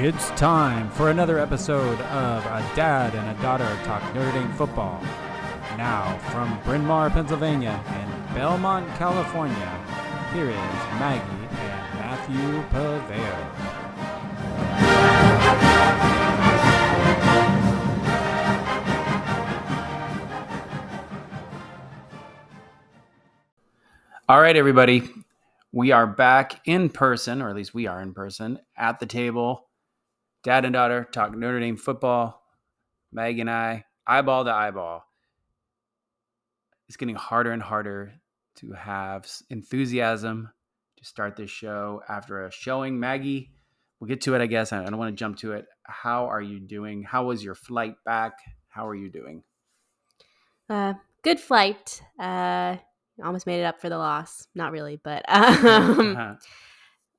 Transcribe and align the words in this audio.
It's 0.00 0.30
time 0.30 0.88
for 0.90 1.10
another 1.10 1.40
episode 1.40 2.00
of 2.00 2.46
A 2.46 2.64
Dad 2.76 3.16
and 3.16 3.36
a 3.36 3.42
Daughter 3.42 3.66
Talk 3.82 4.00
Notre 4.14 4.30
Dame 4.30 4.52
Football. 4.52 5.02
Now, 5.76 6.16
from 6.30 6.56
Bryn 6.62 6.86
Mawr, 6.86 7.10
Pennsylvania 7.10 7.82
and 7.84 8.08
Belmont, 8.32 8.86
California, 8.94 9.84
here 10.32 10.48
is 10.48 10.56
Maggie 11.00 11.48
and 11.50 11.98
Matthew 11.98 12.62
Paveo. 12.70 13.34
All 24.28 24.40
right, 24.40 24.54
everybody. 24.54 25.10
We 25.72 25.90
are 25.90 26.06
back 26.06 26.60
in 26.66 26.88
person, 26.88 27.42
or 27.42 27.50
at 27.50 27.56
least 27.56 27.74
we 27.74 27.88
are 27.88 28.00
in 28.00 28.14
person, 28.14 28.60
at 28.76 29.00
the 29.00 29.06
table. 29.06 29.64
Dad 30.48 30.64
and 30.64 30.72
daughter 30.72 31.06
talk 31.12 31.36
Notre 31.36 31.60
Dame 31.60 31.76
football. 31.76 32.42
Maggie 33.12 33.42
and 33.42 33.50
I, 33.50 33.84
eyeball 34.06 34.46
to 34.46 34.50
eyeball. 34.50 35.04
It's 36.88 36.96
getting 36.96 37.16
harder 37.16 37.52
and 37.52 37.62
harder 37.62 38.14
to 38.56 38.72
have 38.72 39.30
enthusiasm 39.50 40.50
to 40.96 41.04
start 41.04 41.36
this 41.36 41.50
show 41.50 42.02
after 42.08 42.46
a 42.46 42.50
showing. 42.50 42.98
Maggie, 42.98 43.50
we'll 44.00 44.08
get 44.08 44.22
to 44.22 44.34
it, 44.36 44.40
I 44.40 44.46
guess. 44.46 44.72
I 44.72 44.82
don't 44.84 44.96
want 44.96 45.12
to 45.14 45.20
jump 45.20 45.36
to 45.40 45.52
it. 45.52 45.66
How 45.82 46.24
are 46.24 46.40
you 46.40 46.60
doing? 46.60 47.02
How 47.02 47.26
was 47.26 47.44
your 47.44 47.54
flight 47.54 47.96
back? 48.06 48.38
How 48.70 48.88
are 48.88 48.94
you 48.94 49.10
doing? 49.10 49.42
Uh, 50.70 50.94
good 51.20 51.40
flight. 51.40 52.02
Uh, 52.18 52.78
almost 53.22 53.46
made 53.46 53.60
it 53.60 53.64
up 53.64 53.82
for 53.82 53.90
the 53.90 53.98
loss. 53.98 54.48
Not 54.54 54.72
really, 54.72 54.98
but 55.04 55.26
um, 55.28 56.16
a 56.16 56.38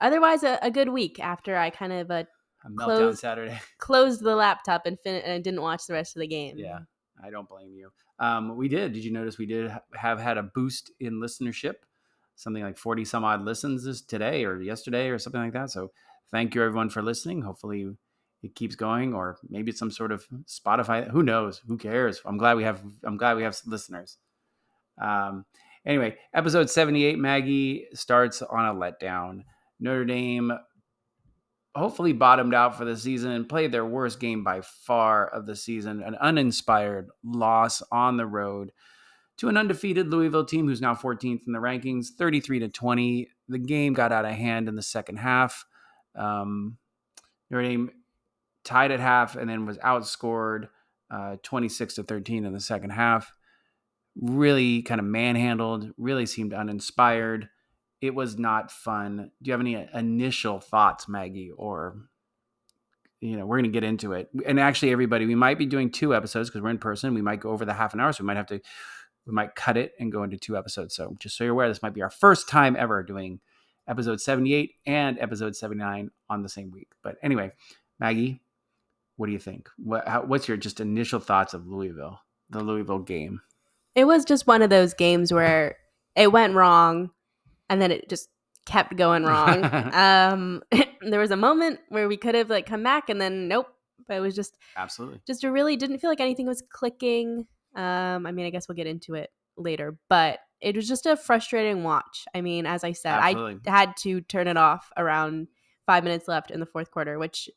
otherwise 0.01 0.41
a, 0.41 0.57
a 0.63 0.71
good 0.71 0.89
week 0.89 1.19
after 1.19 1.55
I 1.55 1.69
kind 1.69 1.93
of 1.93 2.09
uh, 2.09 2.23
meltdown 2.67 2.97
close- 2.97 3.19
Saturday. 3.19 3.59
closed 3.77 4.21
the 4.21 4.35
laptop 4.35 4.85
and, 4.85 4.99
fin- 4.99 5.21
and 5.23 5.43
didn't 5.43 5.61
watch 5.61 5.87
the 5.87 5.93
rest 5.93 6.15
of 6.15 6.19
the 6.19 6.27
game. 6.27 6.55
Yeah, 6.57 6.79
I 7.23 7.29
don't 7.29 7.47
blame 7.47 7.73
you. 7.73 7.91
Um, 8.19 8.57
we 8.57 8.67
did. 8.67 8.93
Did 8.93 9.03
you 9.03 9.11
notice 9.11 9.37
we 9.37 9.45
did 9.45 9.71
have 9.95 10.19
had 10.19 10.37
a 10.37 10.43
boost 10.43 10.91
in 10.99 11.21
listenership? 11.21 11.75
Something 12.35 12.63
like 12.63 12.77
40 12.77 13.05
some 13.05 13.23
odd 13.23 13.43
listens 13.43 13.83
this 13.83 14.01
today 14.01 14.45
or 14.45 14.61
yesterday 14.61 15.09
or 15.09 15.19
something 15.19 15.41
like 15.41 15.53
that. 15.53 15.69
So 15.69 15.91
thank 16.31 16.55
you 16.55 16.63
everyone 16.63 16.89
for 16.89 17.01
listening. 17.01 17.41
Hopefully 17.41 17.95
it 18.41 18.55
keeps 18.55 18.75
going 18.75 19.13
or 19.13 19.37
maybe 19.49 19.71
it's 19.71 19.79
some 19.79 19.91
sort 19.91 20.11
of 20.11 20.25
Spotify. 20.45 21.09
Who 21.09 21.23
knows? 21.23 21.61
Who 21.67 21.77
cares? 21.77 22.21
I'm 22.25 22.37
glad 22.37 22.55
we 22.55 22.63
have 22.63 22.81
I'm 23.03 23.17
glad 23.17 23.35
we 23.37 23.43
have 23.43 23.57
listeners. 23.65 24.17
Um, 25.01 25.45
anyway, 25.85 26.17
episode 26.33 26.69
78, 26.69 27.17
Maggie 27.17 27.87
starts 27.93 28.41
on 28.41 28.65
a 28.65 28.73
letdown. 28.73 29.43
Notre 29.79 30.05
Dame 30.05 30.51
hopefully 31.75 32.13
bottomed 32.13 32.53
out 32.53 32.77
for 32.77 32.85
the 32.85 32.97
season 32.97 33.31
and 33.31 33.47
played 33.47 33.71
their 33.71 33.85
worst 33.85 34.19
game 34.19 34.43
by 34.43 34.61
far 34.61 35.27
of 35.27 35.45
the 35.45 35.55
season, 35.55 36.01
an 36.01 36.15
uninspired 36.15 37.09
loss 37.23 37.81
on 37.91 38.17
the 38.17 38.25
road 38.25 38.71
to 39.37 39.47
an 39.47 39.55
undefeated 39.55 40.09
Louisville 40.09 40.45
team 40.45 40.67
who's 40.67 40.81
now 40.81 40.93
14th 40.93 41.47
in 41.47 41.53
the 41.53 41.59
rankings, 41.59 42.07
33 42.17 42.59
to 42.59 42.67
20. 42.67 43.29
The 43.47 43.57
game 43.57 43.93
got 43.93 44.11
out 44.11 44.25
of 44.25 44.31
hand 44.31 44.67
in 44.67 44.75
the 44.75 44.81
second 44.81 45.17
half. 45.17 45.65
Um, 46.13 46.77
Notre 47.49 47.63
Dame 47.63 47.91
tied 48.65 48.91
at 48.91 48.99
half 48.99 49.37
and 49.37 49.49
then 49.49 49.65
was 49.65 49.77
outscored 49.77 50.67
uh, 51.09 51.37
26 51.41 51.95
to 51.95 52.03
13 52.03 52.43
in 52.45 52.51
the 52.51 52.59
second 52.59 52.89
half. 52.89 53.33
Really 54.19 54.81
kind 54.81 54.99
of 54.99 55.05
manhandled, 55.05 55.91
really 55.97 56.25
seemed 56.25 56.53
uninspired 56.53 57.49
it 58.01 58.15
was 58.15 58.37
not 58.37 58.71
fun. 58.71 59.31
Do 59.41 59.49
you 59.49 59.53
have 59.53 59.61
any 59.61 59.75
uh, 59.75 59.85
initial 59.93 60.59
thoughts, 60.59 61.07
Maggie? 61.07 61.51
Or, 61.51 61.97
you 63.19 63.35
know, 63.35 63.45
we're 63.45 63.57
going 63.57 63.71
to 63.71 63.75
get 63.75 63.83
into 63.83 64.13
it. 64.13 64.29
And 64.45 64.59
actually, 64.59 64.91
everybody, 64.91 65.25
we 65.25 65.35
might 65.35 65.57
be 65.57 65.65
doing 65.65 65.91
two 65.91 66.15
episodes 66.15 66.49
because 66.49 66.61
we're 66.61 66.69
in 66.69 66.77
person. 66.77 67.13
We 67.13 67.21
might 67.21 67.41
go 67.41 67.49
over 67.49 67.65
the 67.65 67.73
half 67.73 67.93
an 67.93 67.99
hour. 67.99 68.13
So 68.13 68.23
we 68.23 68.27
might 68.27 68.37
have 68.37 68.47
to, 68.47 68.61
we 69.25 69.33
might 69.33 69.55
cut 69.55 69.77
it 69.77 69.93
and 69.99 70.11
go 70.11 70.23
into 70.23 70.37
two 70.37 70.57
episodes. 70.57 70.95
So 70.95 71.15
just 71.19 71.37
so 71.37 71.43
you're 71.43 71.53
aware, 71.53 71.67
this 71.67 71.83
might 71.83 71.93
be 71.93 72.01
our 72.01 72.09
first 72.09 72.47
time 72.47 72.75
ever 72.77 73.03
doing 73.03 73.41
episode 73.87 74.21
78 74.21 74.71
and 74.85 75.19
episode 75.19 75.55
79 75.55 76.11
on 76.29 76.43
the 76.43 76.49
same 76.49 76.71
week. 76.71 76.89
But 77.03 77.17
anyway, 77.21 77.51
Maggie, 77.99 78.41
what 79.17 79.25
do 79.25 79.33
you 79.33 79.39
think? 79.39 79.67
What, 79.77 80.07
how, 80.07 80.23
what's 80.23 80.47
your 80.47 80.57
just 80.57 80.79
initial 80.79 81.19
thoughts 81.19 81.53
of 81.53 81.67
Louisville, 81.67 82.21
the 82.49 82.63
Louisville 82.63 82.99
game? 82.99 83.41
It 83.95 84.05
was 84.05 84.23
just 84.23 84.47
one 84.47 84.61
of 84.61 84.69
those 84.69 84.93
games 84.93 85.33
where 85.33 85.75
it 86.15 86.31
went 86.31 86.53
wrong 86.53 87.09
and 87.69 87.81
then 87.81 87.91
it 87.91 88.09
just 88.09 88.29
kept 88.65 88.95
going 88.95 89.23
wrong. 89.23 89.63
um, 89.93 90.61
there 91.01 91.19
was 91.19 91.31
a 91.31 91.37
moment 91.37 91.79
where 91.89 92.07
we 92.07 92.17
could 92.17 92.35
have 92.35 92.49
like 92.49 92.65
come 92.65 92.83
back 92.83 93.09
and 93.09 93.19
then 93.19 93.47
nope. 93.47 93.67
But 94.07 94.17
it 94.17 94.21
was 94.21 94.35
just 94.35 94.57
Absolutely. 94.75 95.21
just 95.27 95.43
a 95.43 95.51
really 95.51 95.75
didn't 95.75 95.99
feel 95.99 96.09
like 96.09 96.21
anything 96.21 96.47
was 96.47 96.63
clicking. 96.71 97.45
Um, 97.75 98.25
I 98.25 98.31
mean, 98.31 98.47
I 98.47 98.49
guess 98.49 98.67
we'll 98.67 98.75
get 98.75 98.87
into 98.87 99.13
it 99.13 99.29
later, 99.55 99.99
but 100.09 100.39
it 100.61 100.75
was 100.75 100.87
just 100.87 101.05
a 101.05 101.15
frustrating 101.15 101.83
watch. 101.83 102.25
I 102.33 102.41
mean, 102.41 102.65
as 102.65 102.83
I 102.83 102.93
said, 102.93 103.19
Absolutely. 103.19 103.59
I 103.67 103.77
had 103.77 103.97
to 103.97 104.21
turn 104.21 104.47
it 104.47 104.57
off 104.57 104.91
around 104.97 105.47
five 105.85 106.03
minutes 106.03 106.27
left 106.27 106.49
in 106.49 106.59
the 106.59 106.65
fourth 106.65 106.89
quarter, 106.89 107.19
which 107.19 107.49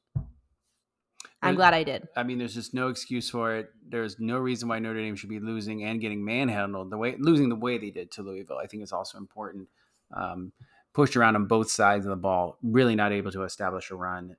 I'm 1.43 1.57
glad 1.57 1.75
I 1.75 1.83
did. 1.83 2.07
I 2.17 2.23
mean, 2.23 2.39
there's 2.39 2.55
just 2.55 2.73
no 2.73 2.89
excuse 2.89 3.29
for 3.29 3.57
it. 3.57 3.71
There's 3.89 4.21
no 4.21 4.39
reason 4.39 4.69
why 4.69 4.79
Notre 4.79 5.01
Dame 5.01 5.17
should 5.17 5.29
be 5.29 5.41
losing 5.41 5.83
and 5.85 6.01
getting 6.01 6.25
manhandled 6.25 6.91
the 6.91 6.97
way 6.97 7.17
losing 7.19 7.49
the 7.49 7.57
way 7.57 7.79
they 7.79 7.91
did 7.91 8.11
to 8.13 8.23
Louisville. 8.23 8.59
I 8.63 8.67
think 8.67 8.83
is 8.83 8.93
also 8.93 9.19
important. 9.19 9.69
Um, 10.13 10.53
pushed 10.95 11.17
around 11.17 11.37
on 11.37 11.47
both 11.47 11.71
sides 11.71 12.05
of 12.05 12.11
the 12.11 12.17
ball, 12.17 12.59
really 12.63 12.95
not 12.95 13.13
able 13.13 13.33
to 13.33 13.45
establish 13.45 13.91
a 13.91 13.95
run. 13.95 14.37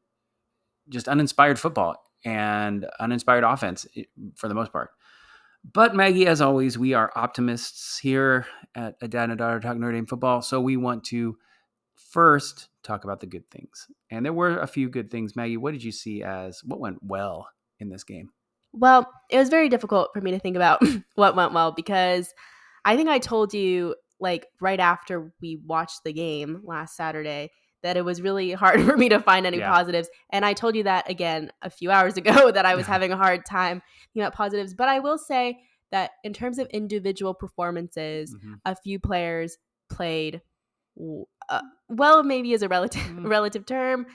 Just 0.90 1.08
uninspired 1.08 1.60
football 1.60 1.96
and 2.26 2.86
uninspired 3.00 3.44
offense 3.44 3.86
for 4.36 4.48
the 4.48 4.54
most 4.54 4.72
part. 4.72 4.92
But 5.72 5.96
Maggie, 5.96 6.28
as 6.28 6.42
always, 6.42 6.78
we 6.78 6.94
are 6.94 7.12
optimists 7.16 7.98
here 7.98 8.46
at 8.76 8.96
a 9.02 9.08
dad 9.08 9.26
and 9.26 9.34
a 9.34 9.36
daughter 9.36 9.60
talk 9.60 9.78
Notre 9.78 9.94
Dame 9.94 10.06
football. 10.06 10.42
So 10.42 10.60
we 10.60 10.76
want 10.76 11.06
to 11.06 11.38
first 11.96 12.68
talk 12.84 13.06
about 13.06 13.22
the 13.22 13.28
good 13.28 13.50
things, 13.50 13.88
and 14.12 14.26
there 14.26 14.34
were 14.34 14.60
a 14.60 14.68
few 14.68 14.90
good 14.90 15.10
things. 15.10 15.36
Maggie, 15.36 15.58
what 15.58 15.72
did 15.72 15.84
you 15.84 15.92
see 15.92 16.22
as 16.22 16.62
what 16.66 16.82
went 16.82 17.00
well 17.02 17.48
in 17.80 17.90
this 17.90 18.04
game? 18.04 18.32
Well, 18.74 19.10
it 19.30 19.38
was 19.38 19.50
very 19.50 19.70
difficult 19.70 20.10
for 20.14 20.20
me 20.20 20.32
to 20.32 20.40
think 20.40 20.58
about 20.58 20.84
what 21.16 21.36
went 21.36 21.54
well 21.54 21.72
because 21.72 22.34
I 22.84 22.98
think 22.98 23.08
I 23.08 23.20
told 23.20 23.54
you 23.54 23.96
like 24.19 24.47
right 24.62 24.79
after 24.79 25.34
we 25.41 25.57
watched 25.66 26.03
the 26.03 26.13
game 26.13 26.62
last 26.63 26.96
Saturday 26.96 27.51
that 27.81 27.97
it 27.97 28.06
was 28.06 28.22
really 28.22 28.51
hard 28.53 28.81
for 28.85 28.96
me 28.96 29.09
to 29.09 29.19
find 29.19 29.46
any 29.46 29.57
Yeah. 29.57 29.69
positives. 29.72 30.09
And 30.31 30.46
I 30.46 30.53
told 30.53 30.75
you 30.75 30.84
that 30.84 31.09
again 31.09 31.51
a 31.62 31.69
few 31.69 31.91
hours 31.91 32.16
ago 32.22 32.51
that 32.51 32.66
I 32.66 32.75
was 32.75 32.88
having 32.94 33.12
a 33.12 33.18
hard 33.18 33.46
time 33.46 33.81
thinking 34.13 34.24
about 34.24 34.34
positives. 34.35 34.74
But 34.74 34.90
I 34.90 35.00
will 35.00 35.18
say 35.18 35.59
that 35.91 36.12
in 36.24 36.34
terms 36.34 36.57
of 36.59 36.68
individual 36.68 37.34
performances, 37.34 38.34
Mhm. 38.35 38.59
a 38.66 38.75
few 38.75 39.00
players 39.00 39.57
played 39.90 40.41
uh, 41.50 41.62
well 41.90 42.24
maybe 42.24 42.53
is 42.53 42.62
a 42.63 42.68
relative 42.69 43.01
Mm. 43.01 43.28
relative 43.28 43.66
term 43.66 44.06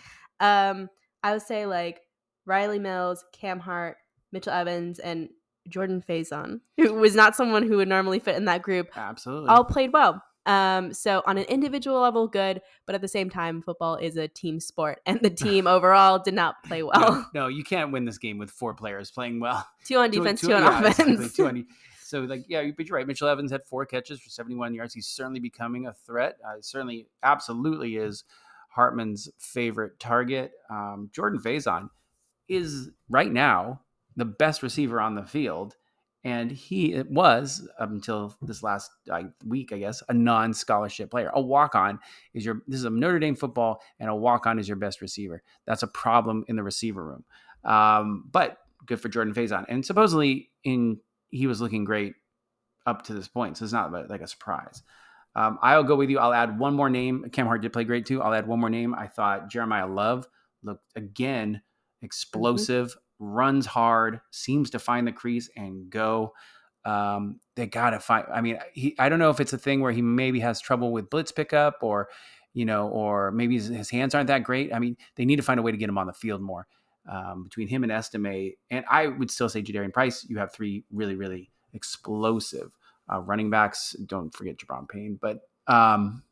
um 0.41 0.88
i 1.25 1.32
would 1.32 1.42
say 1.42 1.66
like 1.66 2.00
rylie 2.48 2.80
mills 2.80 3.25
cam 3.32 3.59
hart 3.59 3.97
mitchell 4.32 4.53
evans 4.53 4.98
and 5.00 5.28
jordan 5.69 6.03
faison 6.06 6.61
who 6.77 6.95
was 6.95 7.15
not 7.15 7.37
someone 7.37 7.62
who 7.62 7.77
would 7.77 7.89
normally 7.89 8.19
fit 8.19 8.37
in 8.37 8.45
that 8.45 8.62
group 8.62 8.89
Absolutely. 8.97 9.49
all 9.49 9.65
played 9.65 9.93
well 9.93 10.23
um 10.47 10.93
so 10.95 11.23
on 11.27 11.37
an 11.37 11.45
individual 11.45 12.01
level 12.01 12.27
good 12.27 12.61
but 12.87 12.95
at 12.95 13.01
the 13.01 13.09
same 13.09 13.29
time 13.29 13.61
football 13.61 13.97
is 13.97 14.17
a 14.17 14.28
team 14.28 14.61
sport 14.61 15.01
and 15.07 15.21
the 15.21 15.31
team 15.45 15.67
overall 15.67 16.19
did 16.19 16.34
not 16.34 16.62
play 16.65 16.83
well 16.83 17.28
no, 17.34 17.49
you 17.49 17.65
can't 17.65 17.93
win 17.93 18.05
this 18.05 18.19
game 18.19 18.39
with 18.39 18.51
four 18.51 18.75
players 18.75 19.11
playing 19.11 19.41
well. 19.41 19.67
two 19.87 19.99
on 19.99 20.11
defense 20.11 20.41
two- 20.41 20.49
two, 20.49 20.55
on 20.55 20.62
yeah, 20.62 20.89
exactly, 20.89 21.15
offense 21.15 21.33
two 21.34 21.47
on- 21.47 21.67
so, 22.09 22.21
like, 22.21 22.47
yeah, 22.49 22.65
but 22.75 22.89
you're 22.89 22.97
right. 22.97 23.07
Mitchell 23.07 23.28
Evans 23.28 23.51
had 23.53 23.67
four 23.67 23.84
catches 23.84 24.19
for 24.19 24.31
71 24.31 24.72
yards. 24.72 24.95
He's 24.95 25.07
certainly 25.07 25.41
becoming 25.41 25.89
a 25.89 25.92
threat. 25.92 26.39
Uh, 26.42 26.54
certainly, 26.63 27.07
absolutely 27.22 27.97
is 27.97 28.25
Hartman's 28.71 29.28
favorite 29.39 30.01
target. 30.01 30.53
Um, 30.71 31.10
Jordan 31.13 31.39
Faison 31.39 31.91
is 32.48 32.89
right 33.10 33.31
now 33.31 33.83
the 34.18 34.26
best 34.26 34.62
receiver 34.62 35.00
on 35.00 35.15
the 35.15 35.22
field. 35.24 35.76
And 36.24 36.50
he 36.50 36.92
it 36.92 37.09
was 37.09 37.66
up 37.78 37.91
until 37.91 38.36
this 38.42 38.62
last 38.62 38.91
week, 39.47 39.72
I 39.72 39.78
guess, 39.78 40.03
a 40.09 40.12
non-scholarship 40.12 41.10
player. 41.10 41.30
A 41.32 41.41
walk-on 41.41 42.00
is 42.34 42.44
your. 42.44 42.62
This 42.66 42.80
is 42.80 42.84
a 42.84 42.91
Notre 42.91 43.20
Dame 43.20 43.36
football, 43.36 43.80
and 44.00 44.10
a 44.10 44.15
walk-on 44.15 44.59
is 44.59 44.66
your 44.68 44.76
best 44.76 45.00
receiver. 45.00 45.42
That's 45.65 45.84
a 45.84 45.86
problem 45.86 46.44
in 46.48 46.56
the 46.56 46.65
receiver 46.65 47.04
room. 47.04 47.24
Um, 47.65 48.24
but 48.32 48.59
good 48.84 49.00
for 49.00 49.09
Jordan 49.09 49.32
Faison, 49.32 49.65
and 49.68 49.86
supposedly 49.86 50.50
in 50.65 50.98
he 51.30 51.47
was 51.47 51.60
looking 51.60 51.84
great 51.84 52.15
up 52.84 53.03
to 53.03 53.15
this 53.15 53.28
point, 53.28 53.56
so 53.56 53.65
it's 53.65 53.72
not 53.72 53.92
like 54.10 54.20
a 54.20 54.26
surprise. 54.26 54.82
Um, 55.36 55.59
I'll 55.62 55.84
go 55.84 55.94
with 55.94 56.10
you. 56.10 56.18
I'll 56.18 56.34
add 56.34 56.59
one 56.59 56.74
more 56.74 56.91
name. 56.91 57.26
Cam 57.30 57.47
Hart 57.47 57.62
did 57.62 57.72
play 57.72 57.84
great 57.84 58.06
too. 58.06 58.20
I'll 58.22 58.34
add 58.34 58.48
one 58.48 58.59
more 58.59 58.70
name. 58.70 58.92
I 58.92 59.06
thought 59.06 59.50
Jeremiyah 59.53 59.94
Love 59.94 60.26
looked 60.65 60.84
again 60.97 61.62
explosive, 62.03 62.97
runs 63.18 63.66
hard, 63.66 64.20
seems 64.30 64.70
to 64.70 64.78
find 64.78 65.06
the 65.06 65.12
crease 65.12 65.50
and 65.56 65.91
go. 65.91 66.32
Um, 66.84 67.41
they 67.56 67.66
gotta 67.66 68.00
find. 68.00 68.26
I 68.32 68.41
mean, 68.41 68.59
he. 68.72 68.94
I 68.98 69.09
don't 69.09 69.18
know 69.18 69.30
if 69.30 69.41
it's 69.41 69.53
a 69.53 69.59
thing 69.59 69.80
where 69.80 69.92
he 69.92 70.03
maybe 70.03 70.41
has 70.41 70.60
trouble 70.60 70.92
with 70.92 71.10
blitz 71.10 71.32
pickup 71.32 71.78
or 71.82 72.09
you 72.54 72.65
know, 72.65 72.88
or 72.88 73.30
maybe 73.30 73.54
his, 73.54 73.68
his 73.68 73.91
hands 73.91 74.15
aren't 74.15 74.28
that 74.28 74.42
great. 74.42 74.72
I 74.74 74.78
mean, 74.78 74.97
they 75.16 75.24
need 75.24 75.36
to 75.36 75.42
find 75.42 75.60
a 75.60 75.62
way 75.62 75.70
to 75.70 75.76
get 75.76 75.88
him 75.88 75.98
on 75.98 76.06
the 76.06 76.12
field 76.12 76.41
more. 76.41 76.66
Um, 77.09 77.44
between 77.44 77.68
him 77.68 77.84
and 77.84 77.92
Estime, 77.92 78.53
and 78.70 78.84
I 78.91 79.06
would 79.06 79.30
still 79.30 79.48
say 79.48 79.62
Jadarian 79.62 79.92
Price, 79.92 80.26
you 80.28 80.38
have 80.38 80.53
three 80.53 80.84
really, 80.91 81.15
really 81.15 81.50
explosive 81.72 82.76
uh, 83.12 83.20
running 83.20 83.48
backs. 83.50 83.92
Don't 84.06 84.34
forget 84.34 84.56
Gi'Bran 84.59 84.88
Payne, 84.88 85.18
but 85.20 85.41
um, 85.68 86.22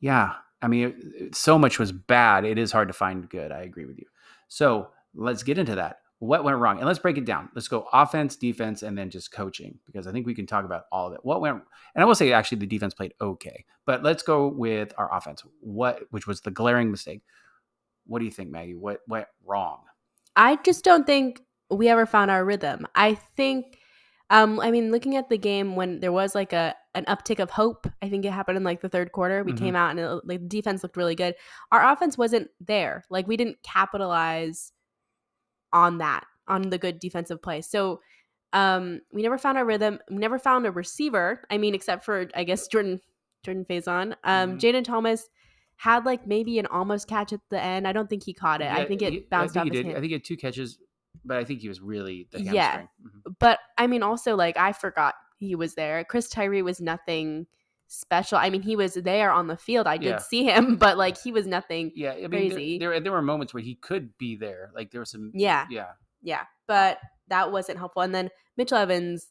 yeah, 0.00 0.34
I 0.62 0.68
mean, 0.68 0.88
it, 0.88 0.94
it- 1.26 1.34
so 1.36 1.58
much 1.58 1.78
was 1.78 1.92
bad. 1.92 2.44
It 2.44 2.58
is 2.58 2.72
hard 2.72 2.88
to 2.88 2.94
find 2.94 3.28
good. 3.28 3.52
I 3.52 3.60
agree 3.62 3.84
with 3.84 3.98
you. 3.98 4.06
So 4.48 4.90
let's 5.14 5.42
get 5.42 5.58
into 5.58 5.74
that. 5.76 5.98
What 6.18 6.44
went 6.44 6.58
wrong? 6.58 6.76
And 6.76 6.86
let's 6.86 6.98
break 6.98 7.16
it 7.16 7.24
down. 7.24 7.48
Let's 7.54 7.68
go 7.68 7.88
offense, 7.94 8.36
defense, 8.36 8.82
and 8.82 8.96
then 8.96 9.08
just 9.08 9.32
coaching 9.32 9.78
because 9.86 10.06
I 10.06 10.12
think 10.12 10.26
we 10.26 10.34
can 10.34 10.46
talk 10.46 10.66
about 10.66 10.84
all 10.92 11.06
of 11.06 11.14
it. 11.14 11.20
What 11.22 11.40
went? 11.40 11.62
And 11.94 12.02
I 12.02 12.04
will 12.04 12.14
say 12.14 12.32
actually 12.32 12.58
the 12.58 12.66
defense 12.66 12.92
played 12.92 13.14
okay, 13.22 13.64
but 13.86 14.02
let's 14.02 14.22
go 14.22 14.46
with 14.48 14.92
our 14.98 15.14
offense. 15.16 15.42
What, 15.60 16.02
which 16.10 16.26
was 16.26 16.42
the 16.42 16.50
glaring 16.50 16.90
mistake. 16.90 17.22
What 18.06 18.18
do 18.18 18.26
you 18.26 18.30
think, 18.30 18.50
Maggie? 18.50 18.74
What 18.74 19.00
went 19.08 19.28
wrong? 19.46 19.80
I 20.36 20.56
just 20.56 20.84
don't 20.84 21.06
think 21.06 21.40
we 21.70 21.88
ever 21.88 22.04
found 22.04 22.30
our 22.30 22.44
rhythm. 22.44 22.86
I 22.94 23.14
think, 23.14 23.78
um, 24.28 24.60
I 24.60 24.70
mean, 24.70 24.90
looking 24.90 25.16
at 25.16 25.30
the 25.30 25.38
game 25.38 25.74
when 25.74 26.00
there 26.00 26.12
was 26.12 26.34
like 26.34 26.52
a 26.52 26.74
an 26.94 27.04
uptick 27.04 27.38
of 27.38 27.50
hope, 27.50 27.86
I 28.02 28.10
think 28.10 28.24
it 28.24 28.32
happened 28.32 28.56
in 28.56 28.64
like 28.64 28.80
the 28.80 28.88
third 28.88 29.12
quarter. 29.12 29.44
We 29.44 29.52
Mhm. 29.52 29.58
came 29.58 29.76
out 29.76 29.90
and 29.92 30.00
it, 30.00 30.20
like 30.24 30.40
the 30.40 30.48
defense 30.48 30.82
looked 30.82 30.96
really 30.96 31.14
good. 31.14 31.34
Our 31.70 31.92
offense 31.92 32.18
wasn't 32.18 32.50
there. 32.60 33.04
Like 33.08 33.26
we 33.28 33.36
didn't 33.36 33.62
capitalize 33.62 34.72
on 35.72 35.98
that 35.98 36.24
on 36.48 36.62
the 36.70 36.78
good 36.78 36.98
defensive 36.98 37.40
play. 37.42 37.60
So 37.60 38.00
um, 38.52 39.00
we 39.12 39.22
never 39.22 39.38
found 39.38 39.56
our 39.58 39.64
rhythm. 39.64 39.98
We 40.10 40.16
never 40.16 40.38
found 40.38 40.66
a 40.66 40.72
receiver. 40.72 41.44
I 41.50 41.58
mean, 41.58 41.74
except 41.74 42.04
for 42.04 42.28
I 42.34 42.44
guess 42.44 42.66
Jordan 42.72 43.00
Jordan 43.44 43.64
Faison. 43.68 44.14
Um, 44.24 44.58
Mhm. 44.58 44.60
Jayden 44.60 44.84
Thomas 44.84 45.28
had 45.76 46.04
like 46.04 46.26
maybe 46.26 46.58
an 46.58 46.66
almost 46.66 47.08
catch 47.08 47.32
at 47.32 47.40
the 47.50 47.62
end. 47.62 47.86
I 47.88 47.92
don't 47.92 48.10
think 48.10 48.24
he 48.24 48.34
caught 48.34 48.60
it. 48.60 48.70
I 48.70 48.84
think 48.84 49.00
it 49.02 49.12
he- 49.12 49.20
bounced 49.20 49.56
I 49.56 49.60
off 49.60 49.66
his 49.68 49.72
did. 49.72 49.86
hand. 49.86 49.96
I 49.96 50.00
think 50.00 50.08
he 50.10 50.14
had 50.14 50.24
two 50.24 50.36
catches, 50.36 50.78
but 51.24 51.36
I 51.38 51.44
think 51.44 51.60
he 51.60 51.68
was 51.68 51.80
really 51.80 52.26
the 52.32 52.38
hamstring. 52.38 52.56
Yeah. 52.56 52.82
Mhm. 53.02 53.34
but 53.38 53.60
I 53.78 53.86
mean, 53.86 54.02
also 54.02 54.36
like 54.36 54.56
I 54.58 54.72
forgot 54.72 55.14
he 55.38 55.54
was 55.54 55.74
there. 55.74 56.04
Chris 56.04 56.28
Tyree 56.28 56.60
was 56.62 56.80
nothing 56.82 57.46
special. 57.92 58.38
I 58.38 58.50
mean, 58.50 58.62
he 58.62 58.76
was 58.76 58.94
there 58.94 59.30
on 59.32 59.48
the 59.48 59.56
field. 59.56 59.86
I 59.88 59.96
did 59.98 60.08
Yeah. 60.10 60.18
see 60.18 60.44
him, 60.44 60.76
but 60.78 60.96
like 60.96 61.20
he 61.20 61.32
was 61.32 61.46
nothing. 61.46 61.90
Yeah, 61.94 62.12
I 62.12 62.28
mean, 62.28 62.50
Crazy. 62.50 62.78
There, 62.78 62.90
there 62.90 63.00
there 63.00 63.12
were 63.12 63.20
moments 63.22 63.52
where 63.52 63.62
he 63.62 63.74
could 63.74 64.16
be 64.16 64.36
there. 64.36 64.70
Like 64.74 64.90
there 64.92 65.00
was 65.00 65.10
some. 65.10 65.32
Yeah. 65.34 65.66
Yeah. 65.70 65.88
Yeah, 66.22 66.42
but 66.68 66.98
that 67.28 67.50
wasn't 67.50 67.78
helpful. 67.78 68.02
And 68.02 68.14
then 68.14 68.28
Mitchell 68.56 68.76
Evans 68.78 69.28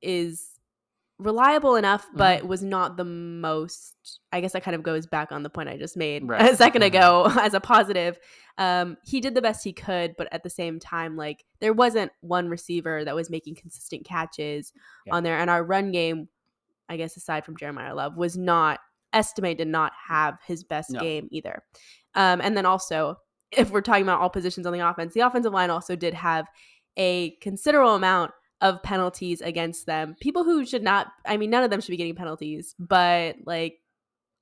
is 0.00 0.50
reliable 1.18 1.76
enough, 1.76 2.06
Mm-hmm. 2.08 2.18
but 2.18 2.46
was 2.46 2.62
not 2.62 2.96
the 2.96 3.04
most. 3.04 4.20
I 4.32 4.40
guess 4.40 4.52
that 4.52 4.62
kind 4.64 4.74
of 4.74 4.82
goes 4.82 5.06
back 5.06 5.30
on 5.32 5.42
the 5.42 5.50
point 5.50 5.68
I 5.68 5.76
just 5.76 5.96
made 5.96 6.26
Right. 6.28 6.40
a 6.52 6.56
second 6.56 6.82
Mhm. 6.82 6.86
ago 6.86 7.26
as 7.40 7.54
a 7.54 7.60
positive. 7.60 8.18
Um, 8.58 8.96
he 9.04 9.20
did 9.20 9.34
the 9.34 9.42
best 9.42 9.64
he 9.64 9.72
could, 9.72 10.14
but 10.16 10.28
at 10.32 10.42
the 10.42 10.50
same 10.50 10.78
time, 10.78 11.16
like 11.16 11.44
there 11.60 11.72
wasn't 11.72 12.12
one 12.20 12.48
receiver 12.48 13.04
that 13.04 13.14
was 13.14 13.30
making 13.30 13.56
consistent 13.56 14.04
catches 14.04 14.72
Yeah. 15.06 15.14
on 15.16 15.22
there, 15.24 15.38
and 15.38 15.50
our 15.50 15.64
run 15.64 15.90
game, 15.92 16.28
I 16.94 16.96
guess 16.96 17.16
aside 17.16 17.44
from 17.44 17.56
Jeremiyah 17.56 17.94
Love, 17.94 18.16
was 18.16 18.36
not 18.38 18.80
estimated 19.12 19.58
did 19.58 19.68
not 19.68 19.92
have 20.08 20.38
his 20.46 20.64
best 20.64 20.90
No. 20.90 21.00
game 21.00 21.28
either. 21.30 21.62
Um, 22.14 22.40
and 22.40 22.56
then 22.56 22.66
also, 22.66 23.16
if 23.52 23.70
we're 23.70 23.80
talking 23.80 24.02
about 24.02 24.20
all 24.20 24.30
positions 24.30 24.66
on 24.66 24.72
the 24.72 24.80
offense, 24.80 25.14
the 25.14 25.20
offensive 25.20 25.52
line 25.52 25.70
also 25.70 25.94
did 25.94 26.14
have 26.14 26.46
a 26.96 27.30
considerable 27.40 27.94
amount 27.94 28.32
of 28.60 28.82
penalties 28.82 29.40
against 29.40 29.86
them. 29.86 30.16
People 30.20 30.42
who 30.44 30.64
should 30.64 30.82
not, 30.82 31.08
I 31.26 31.36
mean, 31.36 31.50
none 31.50 31.62
of 31.64 31.70
them 31.70 31.80
should 31.80 31.90
be 31.90 31.96
getting 31.96 32.14
penalties, 32.14 32.74
but 32.78 33.36
like 33.44 33.74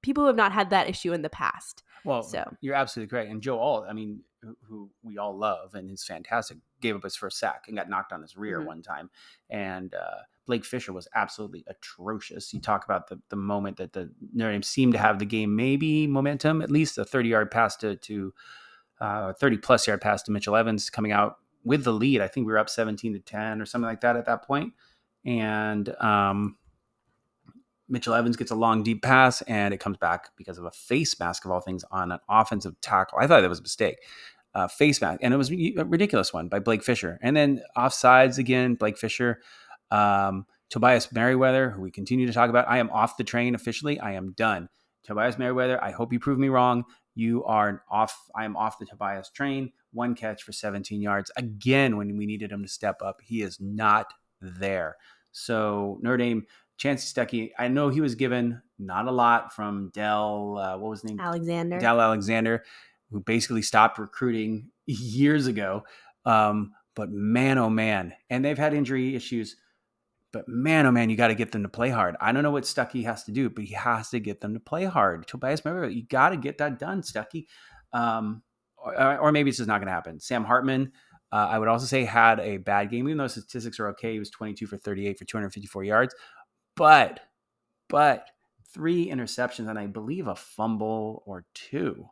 people 0.03 0.23
who 0.23 0.29
have 0.29 0.37
not 0.37 0.53
had 0.53 0.71
that 0.71 0.89
issue 0.89 1.13
in 1.13 1.23
the 1.23 1.31
past. 1.31 1.83
Well, 2.05 2.23
So. 2.23 2.45
you're 2.61 2.75
absolutely 2.75 3.11
correct. 3.11 3.31
And 3.31 3.43
Joe 3.43 3.59
Alt, 3.59 3.87
I 3.89 3.93
mean, 3.93 4.21
who, 4.43 4.57
who 4.67 4.91
we 5.03 5.19
all 5.19 5.37
love 5.37 5.75
and 5.75 5.91
is 5.91 6.05
fantastic, 6.05 6.59
gave 6.81 6.97
up 6.97 7.05
his 7.05 7.17
first 7.17 7.39
sack 7.39 7.65
and 7.69 7.77
got 7.77 7.89
knocked 7.89 8.13
on 8.13 8.21
his 8.23 8.37
rear 8.37 8.61
Mhm. 8.61 8.67
one 8.67 8.83
time. 8.83 9.09
And 9.49 9.95
uh, 9.95 10.23
Blake 10.47 10.65
Fisher 10.65 10.93
was 10.93 11.07
absolutely 11.15 11.65
atrocious. 11.69 12.53
You 12.53 12.61
talk 12.61 12.85
about 12.85 13.09
the 13.09 13.21
the 13.29 13.37
moment 13.37 13.77
that 13.77 13.93
the 13.93 14.13
Notre 14.33 14.53
Dame 14.53 14.63
seemed 14.63 14.93
to 14.95 14.99
have 14.99 15.19
the 15.19 15.25
game, 15.25 15.55
maybe 15.55 16.07
momentum, 16.07 16.61
at 16.61 16.71
least 16.71 16.99
a 16.99 17.05
30 17.05 17.29
yard 17.29 17.51
pass 17.51 17.77
to 17.77 17.97
to 17.97 18.35
uh, 19.01 19.33
30 19.35 19.59
plus 19.59 19.87
yard 19.87 20.01
pass 20.01 20.23
to 20.25 20.33
Mitchell 20.33 20.57
Evans 20.57 20.91
coming 20.91 21.13
out 21.13 21.37
with 21.65 21.85
the 21.85 21.93
lead. 21.93 22.21
I 22.21 22.29
think 22.29 22.47
we 22.47 22.53
were 22.53 22.59
up 22.59 22.69
17 22.69 23.13
to 23.15 23.21
10 23.21 23.61
or 23.63 23.67
something 23.67 23.87
like 23.87 24.01
that 24.01 24.17
at 24.17 24.27
that 24.27 24.43
point. 24.43 24.75
And 25.25 25.89
um, 26.01 26.57
Mitchell 27.89 28.15
Evans 28.15 28.37
gets 28.37 28.51
a 28.51 28.55
long 28.55 28.83
deep 28.83 29.03
pass 29.03 29.43
and 29.43 29.75
it 29.75 29.79
comes 29.79 29.97
back 29.99 30.31
because 30.37 30.57
of 30.57 30.65
a 30.65 30.71
face 30.71 31.19
mask 31.21 31.45
of 31.45 31.51
all 31.51 31.61
things 31.61 31.85
on 31.91 32.11
an 32.13 32.21
offensive 32.29 32.81
tackle. 32.81 33.19
I 33.21 33.27
thought 33.27 33.41
that 33.43 33.49
was 33.49 33.59
a 33.59 33.63
mistake. 33.63 33.97
Uh, 34.55 34.69
face 34.69 35.01
mask, 35.01 35.21
and 35.23 35.33
it 35.33 35.39
was 35.39 35.51
a 35.51 35.85
ridiculous 35.85 36.31
one 36.31 36.49
by 36.49 36.59
Blake 36.59 36.83
Fisher. 36.83 37.19
And 37.23 37.35
then 37.35 37.63
offsides 37.75 38.37
again, 38.37 38.75
Blake 38.75 38.99
Fisher, 38.99 39.41
um, 39.91 40.45
Tobias 40.69 41.11
Merriweather, 41.11 41.71
who 41.71 41.81
we 41.81 41.91
continue 41.91 42.27
to 42.27 42.35
talk 42.35 42.51
about. 42.51 42.69
I 42.69 42.77
am 42.79 42.91
off 42.91 43.17
the 43.17 43.25
train 43.25 43.55
officially. 43.55 43.99
I 43.99 44.13
am 44.13 44.33
done. 44.33 44.69
Tobias 45.05 45.39
Merriweather, 45.39 45.83
I 45.83 45.91
hope 45.91 46.13
you 46.13 46.21
prove 46.21 46.39
me 46.39 46.49
wrong. 46.49 46.85
You 47.15 47.45
are 47.45 47.83
off. 47.91 48.17
I 48.35 48.45
am 48.45 48.57
off 48.57 48.79
the 48.79 48.87
Tobias 48.87 49.31
train. 49.31 49.73
One 49.93 50.15
catch 50.15 50.43
for 50.43 50.53
17 50.53 51.01
yards. 51.01 51.31
Again, 51.37 51.97
when 51.97 52.17
we 52.17 52.27
needed 52.27 52.51
him 52.51 52.63
to 52.63 52.69
step 52.69 53.03
up, 53.03 53.21
he 53.23 53.43
is 53.43 53.59
not 53.61 54.13
there. 54.41 54.97
So 55.33 55.99
Notre 56.03 56.17
Dame, 56.17 56.47
Chansi 56.79 57.13
Stuckey, 57.13 57.51
I 57.59 57.69
know 57.69 57.89
he 57.89 58.01
was 58.01 58.15
given 58.15 58.63
not 58.79 59.07
a 59.07 59.13
lot 59.13 59.53
from 59.53 59.91
Dell. 59.93 60.59
Uh, 60.59 60.79
what 60.79 60.91
was 60.91 61.03
his 61.03 61.11
name? 61.11 61.21
Alexander. 61.21 61.79
Dell 61.79 62.01
Alexander, 62.01 62.65
who 63.13 63.21
basically 63.21 63.63
stopped 63.63 63.99
recruiting 63.99 64.71
years 64.87 65.47
ago. 65.47 65.85
Um, 66.25 66.73
but 66.95 67.11
man, 67.11 67.59
oh 67.59 67.71
man, 67.71 68.15
and 68.31 68.45
they've 68.45 68.59
had 68.59 68.75
injury 68.75 69.15
issues. 69.15 69.57
But 70.33 70.49
man, 70.49 70.87
oh 70.87 70.91
man, 70.93 71.11
you 71.11 71.17
got 71.17 71.29
to 71.29 71.35
get 71.35 71.53
them 71.53 71.63
to 71.63 71.69
play 71.69 71.91
hard. 71.91 72.17
I 72.21 72.33
don't 72.33 72.43
know 72.43 72.51
what 72.51 72.65
Stuckey 72.65 73.05
has 73.05 73.25
to 73.25 73.33
do, 73.33 73.51
but 73.51 73.65
he 73.65 73.75
has 73.75 74.11
to 74.11 74.21
get 74.21 74.41
them 74.41 74.55
to 74.55 74.61
play 74.61 74.85
hard. 74.85 75.27
Tobias 75.27 75.65
Merriweather, 75.65 75.91
you 75.91 76.05
got 76.05 76.31
to 76.31 76.37
get 76.39 76.59
that 76.59 76.79
done, 76.79 77.03
Stuckey. 77.03 77.47
Um, 77.93 78.43
or, 78.79 79.19
or 79.19 79.33
maybe 79.33 79.51
it's 79.51 79.59
just 79.59 79.69
not 79.69 79.79
going 79.79 79.89
to 79.89 79.93
happen. 79.93 80.21
Sam 80.21 80.45
Hartman, 80.45 80.93
uh, 81.31 81.49
I 81.51 81.59
would 81.59 81.69
also 81.69 81.87
say, 81.87 82.05
had 82.05 82.41
a 82.41 82.57
bad 82.57 82.91
game, 82.91 83.09
even 83.09 83.19
though 83.19 83.27
statistics 83.27 83.79
are 83.79 83.89
okay. 83.89 84.15
He 84.15 84.19
was 84.19 84.31
22 84.31 84.67
for 84.67 84.79
38 84.79 85.19
for 85.19 85.25
254 85.25 85.85
yards, 85.85 86.15
but 86.77 87.21
but 87.89 88.31
three 88.73 89.11
interceptions 89.11 89.69
and 89.69 89.79
I 89.79 89.87
believe 89.87 90.27
a 90.27 90.35
fumble 90.35 91.23
or 91.27 91.45
two. 91.53 92.07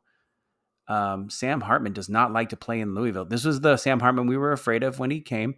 Um, 0.91 1.31
Sam 1.31 1.61
Hartman 1.63 1.93
does 1.95 2.09
not 2.09 2.33
like 2.33 2.51
to 2.51 2.57
play 2.57 2.81
in 2.81 2.95
Louisville. 2.95 3.25
This 3.25 3.45
was 3.45 3.61
the 3.61 3.77
Sam 3.77 4.01
Hartman 4.01 4.27
we 4.27 4.37
were 4.37 4.53
afraid 4.53 4.83
of 4.83 4.99
when 4.99 5.11
he 5.11 5.21
came. 5.21 5.55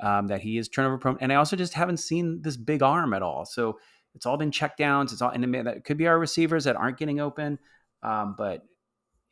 Um, 0.00 0.26
that 0.26 0.40
he 0.40 0.58
is 0.58 0.68
turnover 0.68 0.98
prone, 0.98 1.18
and 1.20 1.32
I 1.32 1.36
also 1.36 1.54
just 1.54 1.74
haven't 1.74 1.98
seen 1.98 2.42
this 2.42 2.56
big 2.56 2.82
arm 2.82 3.14
at 3.14 3.22
all. 3.22 3.44
So 3.44 3.78
it's 4.14 4.26
all 4.26 4.36
been 4.36 4.50
check 4.50 4.76
downs. 4.76 5.12
It's 5.12 5.22
all, 5.22 5.30
and 5.30 5.54
that 5.66 5.84
could 5.84 5.96
be 5.96 6.08
our 6.08 6.18
receivers 6.18 6.64
that 6.64 6.74
aren't 6.74 6.98
getting 6.98 7.20
open, 7.20 7.60
um, 8.02 8.34
but 8.36 8.62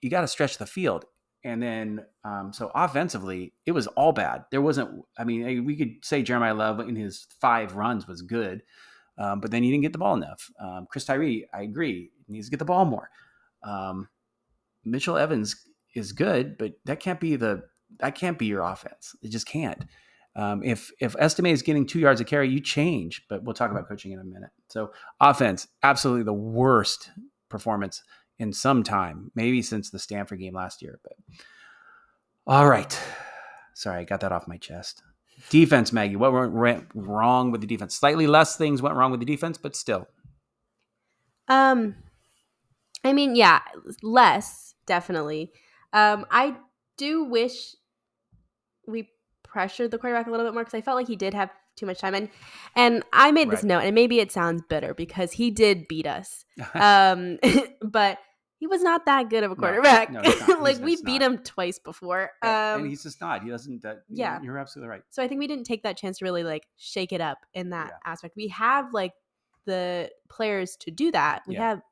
you 0.00 0.08
got 0.08 0.20
to 0.20 0.28
stretch 0.28 0.58
the 0.58 0.66
field. 0.66 1.04
And 1.44 1.60
then, 1.60 2.04
um, 2.24 2.52
so 2.52 2.70
offensively, 2.76 3.52
it 3.66 3.72
was 3.72 3.88
all 3.88 4.12
bad. 4.12 4.44
There 4.52 4.62
wasn't, 4.62 5.04
I 5.18 5.24
mean, 5.24 5.64
we 5.64 5.76
could 5.76 6.04
say 6.04 6.22
Jeremiyah 6.22 6.56
Love 6.56 6.78
in 6.78 6.94
his 6.94 7.26
five 7.40 7.74
runs 7.74 8.06
was 8.06 8.22
good, 8.22 8.62
um, 9.18 9.40
but 9.40 9.50
then 9.50 9.64
he 9.64 9.70
didn't 9.70 9.82
get 9.82 9.92
the 9.92 9.98
ball 9.98 10.14
enough. 10.14 10.48
Um, 10.60 10.86
Chris 10.88 11.04
Tyree, 11.04 11.48
I 11.52 11.62
agree, 11.62 12.12
needs 12.28 12.46
to 12.46 12.50
get 12.52 12.60
the 12.60 12.64
ball 12.64 12.84
more. 12.84 13.10
Um, 13.64 14.08
Mitchell 14.84 15.16
Evans 15.16 15.56
is 15.94 16.12
good, 16.12 16.58
but 16.58 16.72
that 16.84 17.00
can't 17.00 17.20
be 17.20 17.36
the 17.36 17.62
that 18.00 18.14
can't 18.14 18.38
be 18.38 18.46
your 18.46 18.62
offense. 18.62 19.14
It 19.22 19.30
just 19.30 19.46
can't. 19.46 19.84
Um, 20.34 20.62
if 20.62 20.90
if 21.00 21.14
Estime 21.16 21.46
is 21.46 21.62
getting 21.62 21.86
two 21.86 21.98
yards 21.98 22.20
a 22.20 22.24
carry, 22.24 22.48
you 22.48 22.60
change. 22.60 23.24
But 23.28 23.44
we'll 23.44 23.54
talk 23.54 23.70
about 23.70 23.88
coaching 23.88 24.12
in 24.12 24.18
a 24.18 24.24
minute. 24.24 24.50
So 24.68 24.92
offense, 25.20 25.68
absolutely 25.82 26.24
the 26.24 26.32
worst 26.32 27.10
performance 27.48 28.02
in 28.38 28.52
some 28.52 28.82
time, 28.82 29.30
maybe 29.34 29.62
since 29.62 29.90
the 29.90 29.98
Stanford 29.98 30.40
game 30.40 30.54
last 30.54 30.82
year. 30.82 30.98
But 31.02 31.12
all 32.46 32.66
right, 32.66 32.98
sorry, 33.74 34.00
I 34.00 34.04
got 34.04 34.20
that 34.20 34.32
off 34.32 34.48
my 34.48 34.56
chest. 34.56 35.02
Defense, 35.50 35.92
Maggie, 35.92 36.16
what 36.16 36.32
went 36.32 36.86
wrong 36.94 37.50
with 37.50 37.60
the 37.60 37.66
defense? 37.66 37.94
Slightly 37.94 38.26
less 38.26 38.56
things 38.56 38.80
went 38.80 38.96
wrong 38.96 39.10
with 39.10 39.20
the 39.20 39.26
defense, 39.26 39.58
but 39.58 39.76
still. 39.76 40.06
Um, 41.48 41.96
I 43.04 43.12
mean, 43.12 43.34
yeah, 43.34 43.60
less 44.02 44.71
definitely. 44.86 45.52
Um, 45.92 46.26
I 46.30 46.56
do 46.96 47.24
wish 47.24 47.74
we 48.86 49.10
pressured 49.42 49.90
the 49.90 49.98
quarterback 49.98 50.26
a 50.26 50.30
little 50.30 50.46
bit 50.46 50.54
more 50.54 50.64
because 50.64 50.74
I 50.76 50.80
felt 50.80 50.96
like 50.96 51.08
he 51.08 51.16
did 51.16 51.34
have 51.34 51.50
too 51.76 51.86
much 51.86 52.00
time, 52.00 52.14
and 52.14 52.28
and 52.76 53.02
I 53.12 53.30
made 53.32 53.50
this 53.50 53.64
note, 53.64 53.80
and 53.80 53.94
maybe 53.94 54.20
it 54.20 54.30
sounds 54.32 54.62
bitter 54.68 54.94
because 54.94 55.32
he 55.32 55.50
did 55.50 55.88
beat 55.88 56.06
us, 56.06 56.44
um, 56.74 57.38
but 57.82 58.18
he 58.58 58.66
was 58.68 58.80
not 58.82 59.06
that 59.06 59.28
good 59.28 59.42
of 59.42 59.50
a 59.50 59.56
quarterback. 59.56 60.10
no, 60.12 60.20
not. 60.48 60.62
like 60.62 60.78
we 60.78 60.94
beat 61.02 61.20
not. 61.20 61.22
him 61.32 61.38
twice 61.38 61.78
before. 61.80 62.30
Um, 62.42 62.50
and 62.82 62.86
he's 62.86 63.02
just 63.02 63.20
not. 63.20 63.42
He 63.42 63.50
doesn't. 63.50 63.82
That, 63.82 64.04
yeah. 64.08 64.40
you're 64.42 64.56
absolutely 64.58 64.88
right. 64.90 65.02
so 65.10 65.22
I 65.22 65.28
think 65.28 65.40
we 65.40 65.48
didn't 65.48 65.64
take 65.64 65.82
that 65.82 65.96
chance 65.96 66.18
to 66.18 66.24
really 66.24 66.44
like 66.44 66.66
shake 66.76 67.12
it 67.12 67.20
up 67.20 67.38
in 67.54 67.70
that 67.70 67.88
Yeah. 67.88 68.12
aspect. 68.12 68.36
We 68.36 68.48
have 68.48 68.92
like 68.94 69.14
the 69.64 70.10
players 70.28 70.76
to 70.76 70.90
do 70.92 71.10
that. 71.10 71.42
We 71.48 71.54
Yeah. 71.54 71.70
have 71.70 71.82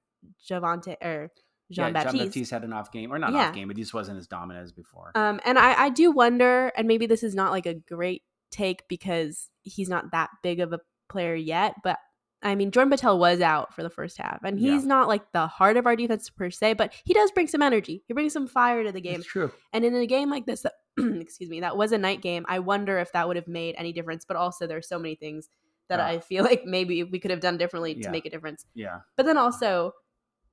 Javontae 0.49 0.97
or 1.03 1.31
yeah, 1.71 1.85
Jean 1.87 1.95
John 1.95 2.03
Baptiste. 2.05 2.25
Baptiste 2.25 2.51
had 2.51 2.65
an 2.65 2.73
off 2.73 2.93
game, 2.93 3.13
or 3.13 3.19
not 3.19 3.33
Yeah. 3.33 3.49
off 3.49 3.55
game, 3.55 3.69
but 3.69 3.77
he 3.77 3.83
just 3.83 3.95
wasn't 3.95 4.19
as 4.19 4.27
dominant 4.27 4.65
as 4.65 4.73
before. 4.73 5.13
Um, 5.15 5.41
and 5.45 5.59
I, 5.59 5.85
I 5.85 5.89
do 5.89 6.11
wonder, 6.11 6.73
and 6.77 6.87
maybe 6.87 7.07
this 7.07 7.23
is 7.23 7.35
not 7.35 7.51
like 7.53 7.67
a 7.67 7.75
great 7.75 8.23
take 8.51 8.87
because 8.89 9.49
he's 9.63 9.89
not 9.89 10.11
that 10.13 10.31
big 10.43 10.61
of 10.61 10.73
a 10.73 10.81
player 11.09 11.35
yet, 11.35 11.75
but 11.83 11.99
I 12.43 12.55
mean, 12.55 12.71
Jordan 12.71 12.91
Botelho 12.91 13.19
was 13.19 13.43
out 13.43 13.75
for 13.75 13.83
the 13.83 13.91
first 13.91 14.17
half, 14.17 14.41
and 14.45 14.59
Yeah. 14.59 14.73
he's 14.73 14.87
not 14.87 15.09
like 15.09 15.31
the 15.33 15.47
heart 15.47 15.77
of 15.77 15.87
our 15.87 15.95
defense 15.95 16.31
per 16.31 16.51
se, 16.51 16.73
but 16.73 16.93
he 17.05 17.13
does 17.13 17.31
bring 17.33 17.47
some 17.49 17.61
energy. 17.61 18.03
He 18.09 18.15
brings 18.15 18.33
some 18.33 18.47
fire 18.47 18.83
to 18.83 18.93
the 18.93 19.01
game. 19.03 19.21
it's 19.21 19.27
true. 19.29 19.53
And 19.75 19.85
in 19.85 19.95
a 19.95 20.07
game 20.07 20.31
like 20.31 20.47
this, 20.47 20.63
that, 20.63 20.73
excuse 20.99 21.51
me, 21.51 21.61
that 21.61 21.77
was 21.77 21.93
a 21.93 21.99
night 21.99 22.23
game. 22.23 22.47
I 22.49 22.61
wonder 22.61 22.99
if 22.99 23.13
that 23.13 23.29
would 23.29 23.37
have 23.37 23.47
made 23.47 23.75
any 23.77 23.93
difference. 23.93 24.25
But 24.25 24.39
also, 24.39 24.67
there's 24.67 24.89
so 24.89 24.99
many 24.99 25.17
things 25.17 25.51
that 25.91 25.99
Yeah. 25.99 26.07
I 26.07 26.21
feel 26.21 26.43
like 26.51 26.65
maybe 26.65 27.05
we 27.05 27.19
could 27.21 27.31
have 27.31 27.41
done 27.41 27.59
differently 27.59 27.95
to 27.97 28.11
make 28.11 28.25
a 28.25 28.31
difference. 28.31 28.65
Yeah, 28.75 29.01
But 29.19 29.27
then 29.27 29.37
also, 29.37 29.93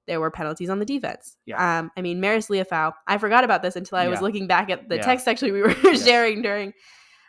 there 0.08 0.20
were 0.20 0.32
penalties 0.32 0.70
on 0.70 0.80
the 0.80 0.86
defense. 0.86 1.38
Yeah. 1.46 1.80
Um, 1.80 1.92
I 1.98 2.02
mean, 2.02 2.22
Marist 2.22 2.50
Liufau. 2.50 2.94
I 3.08 3.18
forgot 3.18 3.44
about 3.44 3.62
this 3.62 3.76
until 3.76 3.98
I 3.98 4.08
was 4.08 4.22
looking 4.22 4.48
back 4.48 4.70
at 4.70 4.88
the 4.90 4.96
Yeah. 4.96 5.02
text 5.02 5.28
actually 5.28 5.52
we 5.52 5.62
were 5.62 5.76
Yes. 5.84 6.06
sharing 6.06 6.42
during. 6.42 6.74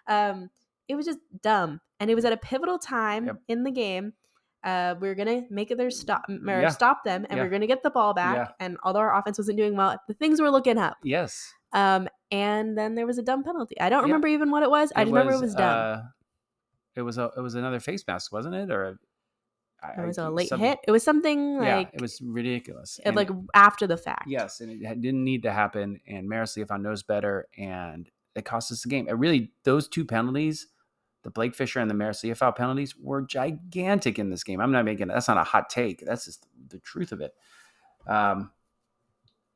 Um, 0.07 0.49
it 0.89 0.95
was 0.95 1.05
just 1.07 1.19
dumb, 1.43 1.81
and 2.01 2.11
it 2.11 2.15
was 2.15 2.25
at 2.25 2.33
a 2.33 2.37
pivotal 2.39 2.79
time 2.79 3.27
Yep. 3.27 3.37
in 3.49 3.63
the 3.65 3.71
game. 3.71 4.15
Uh, 4.65 4.95
we 5.01 5.09
are 5.09 5.15
gonna 5.15 5.43
make 5.51 5.69
their 5.77 5.91
stop 5.91 6.25
or 6.29 6.35
Yeah. 6.61 6.69
stop 6.71 7.05
them, 7.05 7.25
and 7.29 7.33
we 7.35 7.37
Yeah. 7.43 7.47
are 7.47 7.51
gonna 7.51 7.67
get 7.67 7.83
the 7.83 7.91
ball 7.91 8.15
back. 8.15 8.37
Yeah. 8.37 8.49
And 8.59 8.77
although 8.83 9.01
our 9.01 9.15
offense 9.19 9.39
wasn't 9.39 9.59
doing 9.59 9.77
well, 9.77 9.97
the 10.09 10.15
things 10.15 10.41
were 10.41 10.51
looking 10.51 10.79
up. 10.79 10.97
yes. 11.05 11.53
Um, 11.73 12.09
and 12.31 12.77
then 12.79 12.95
there 12.95 13.07
was 13.07 13.19
a 13.19 13.23
dumb 13.23 13.45
penalty. 13.45 13.79
I 13.81 13.89
don't 13.91 14.01
Yeah. 14.01 14.07
remember 14.07 14.29
even 14.29 14.51
what 14.51 14.63
it 14.63 14.71
was. 14.71 14.91
I 14.97 15.05
just 15.05 15.13
remember 15.13 15.35
it 15.35 15.41
was 15.41 15.55
dumb. 15.55 15.99
Uh, 15.99 16.03
it 16.97 17.03
was 17.03 17.19
a 17.19 17.31
it 17.37 17.41
was 17.41 17.55
another 17.55 17.79
face 17.79 18.03
mask, 18.09 18.33
wasn't 18.33 18.55
it? 18.55 18.71
Or 18.71 18.85
a, 18.85 18.95
I- 19.83 20.03
it 20.03 20.07
was 20.07 20.19
I- 20.19 20.27
a 20.27 20.31
late 20.31 20.53
hit. 20.53 20.79
It 20.87 20.91
was 20.91 21.03
something 21.03 21.55
yeah, 21.63 21.77
like 21.77 21.91
it 21.95 22.01
was 22.01 22.21
ridiculous. 22.21 22.99
it- 22.99 23.07
And 23.07 23.17
like 23.17 23.31
after 23.55 23.87
the 23.87 23.97
fact. 23.97 24.25
yes, 24.29 24.61
and 24.61 24.71
it 24.71 25.01
didn't 25.01 25.25
need 25.25 25.43
to 25.45 25.53
happen. 25.53 26.01
And 26.07 26.29
Marist 26.29 26.57
Liufau 26.57 26.81
knows 26.81 27.03
better, 27.03 27.47
and 27.57 28.11
it 28.35 28.45
cost 28.45 28.71
us 28.73 28.83
the 28.83 28.89
game. 28.89 29.09
It 29.09 29.13
really 29.15 29.53
those 29.65 29.89
two 29.89 30.05
penalties, 30.05 30.67
the 31.23 31.31
Blake 31.31 31.55
Fisher 31.55 31.81
and 31.81 31.91
the 31.91 31.95
Marist 31.95 32.25
Liufau 32.25 32.55
penalties, 32.57 32.97
were 32.97 33.23
gigantic 33.23 34.19
in 34.19 34.31
this 34.31 34.45
game. 34.45 34.61
I'm 34.61 34.73
not 34.73 34.85
making 34.85 35.09
that's 35.09 35.29
not 35.29 35.39
a 35.39 35.45
hot 35.45 35.71
take. 35.71 36.05
That's 36.05 36.25
just 36.25 36.47
the 36.69 36.79
truth 36.81 37.13
of 37.13 37.21
it. 37.21 37.33
Um, 38.07 38.51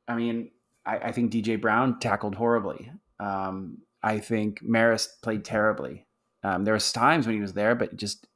I 0.07 0.15
mean, 0.15 0.51
I, 0.85 0.97
I 0.97 1.11
think 1.11 1.31
DJ 1.31 1.59
Brown 1.59 1.99
tackled 1.99 2.35
horribly. 2.35 2.91
Um, 3.19 3.79
I 4.01 4.19
think 4.19 4.61
Marist 4.63 5.21
played 5.21 5.45
terribly. 5.45 6.05
Um, 6.43 6.65
there 6.65 6.73
was 6.73 6.91
times 6.91 7.25
when 7.25 7.35
he 7.35 7.41
was 7.41 7.53
there, 7.53 7.73
but 7.73 7.95
just 7.95 8.27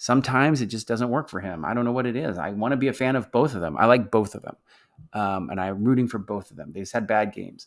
sometimes 0.00 0.62
it 0.62 0.66
just 0.66 0.88
doesn't 0.88 1.10
work 1.10 1.28
for 1.28 1.40
him. 1.40 1.62
I 1.62 1.74
don't 1.74 1.84
know 1.84 1.92
what 1.92 2.06
it 2.06 2.16
is. 2.16 2.38
I 2.38 2.48
want 2.52 2.72
to 2.72 2.78
be 2.78 2.88
a 2.88 2.92
fan 2.94 3.16
of 3.16 3.30
both 3.30 3.54
of 3.54 3.60
them. 3.60 3.76
I 3.76 3.84
like 3.84 4.10
both 4.10 4.34
of 4.34 4.40
them, 4.40 4.56
um, 5.12 5.50
and 5.50 5.60
I'm 5.60 5.84
rooting 5.84 6.08
for 6.08 6.18
both 6.18 6.50
of 6.50 6.56
them. 6.56 6.72
They 6.72 6.80
just 6.80 6.94
had 6.94 7.06
bad 7.06 7.34
games. 7.34 7.66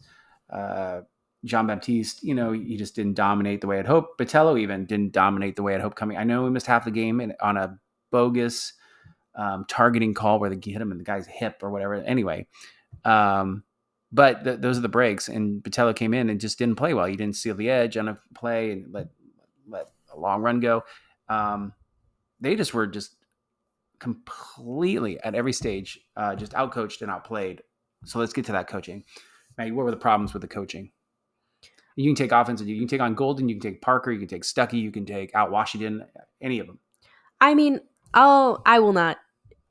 Uh, 0.49 1.01
Jean 1.45 1.67
Baptiste, 1.67 2.23
you 2.23 2.33
know, 2.33 2.51
he 2.51 2.75
just 2.75 2.95
didn't 2.95 3.13
dominate 3.13 3.61
the 3.61 3.67
way 3.67 3.77
I'd 3.77 3.85
hoped. 3.85 4.19
Botelho 4.19 4.59
even 4.59 4.85
didn't 4.85 5.11
dominate 5.11 5.55
the 5.55 5.61
way 5.61 5.75
I'd 5.75 5.81
hoped 5.81 5.95
coming. 5.95 6.17
I 6.17 6.23
know 6.23 6.43
we 6.43 6.49
missed 6.49 6.65
half 6.65 6.85
the 6.85 6.91
game 6.91 7.21
in, 7.21 7.35
on 7.39 7.55
a 7.55 7.77
bogus 8.09 8.73
um, 9.35 9.65
targeting 9.67 10.15
call 10.15 10.39
where 10.39 10.49
they 10.49 10.55
hit 10.55 10.81
him 10.81 10.91
in 10.91 10.97
the 10.97 11.03
guy's 11.03 11.27
hip 11.27 11.59
or 11.61 11.69
whatever. 11.69 11.95
Anyway, 11.95 12.47
um, 13.05 13.63
but 14.11 14.43
th- 14.43 14.59
those 14.59 14.79
are 14.79 14.81
the 14.81 14.89
breaks. 14.89 15.27
And 15.27 15.61
Botelho 15.61 15.95
came 15.95 16.15
in 16.15 16.31
and 16.31 16.39
just 16.39 16.57
didn't 16.57 16.77
play 16.77 16.95
well. 16.95 17.05
He 17.05 17.15
didn't 17.15 17.35
seal 17.35 17.53
the 17.53 17.69
edge 17.69 17.95
on 17.95 18.07
a 18.07 18.17
play 18.33 18.71
and 18.71 18.91
let 18.91 19.09
let 19.67 19.89
a 20.11 20.19
long 20.19 20.41
run 20.41 20.61
go. 20.61 20.83
Um, 21.29 21.73
they 22.43 22.55
just 22.55 22.73
were 22.73 22.85
just 22.85 23.15
completely 23.99 25.19
at 25.21 25.33
every 25.33 25.53
stage, 25.53 25.99
uh, 26.17 26.35
just 26.35 26.51
outcoached 26.53 27.01
and 27.01 27.09
outplayed. 27.09 27.61
So 28.05 28.19
let's 28.19 28.33
get 28.33 28.45
to 28.45 28.51
that 28.51 28.67
coaching. 28.67 29.03
Maggie, 29.57 29.71
what 29.71 29.85
were 29.85 29.91
the 29.91 29.97
problems 29.97 30.33
with 30.33 30.41
the 30.41 30.47
coaching? 30.47 30.91
You 31.95 32.09
can 32.09 32.15
take 32.15 32.31
offense, 32.31 32.61
you 32.61 32.79
can 32.79 32.87
take 32.87 33.01
on 33.01 33.13
Golden, 33.15 33.47
you 33.47 33.55
can 33.55 33.71
take 33.71 33.81
Parker, 33.81 34.11
you 34.11 34.19
can 34.19 34.27
take 34.27 34.43
Stuckey, 34.43 34.81
you 34.81 34.91
can 34.91 35.05
take 35.05 35.33
out 35.35 35.51
Washington, 35.51 36.05
any 36.41 36.59
of 36.59 36.67
them. 36.67 36.79
I 37.39 37.53
mean, 37.53 37.79
I'll 38.13 38.61
I 38.65 38.79
will 38.79 38.93
not 38.93 39.17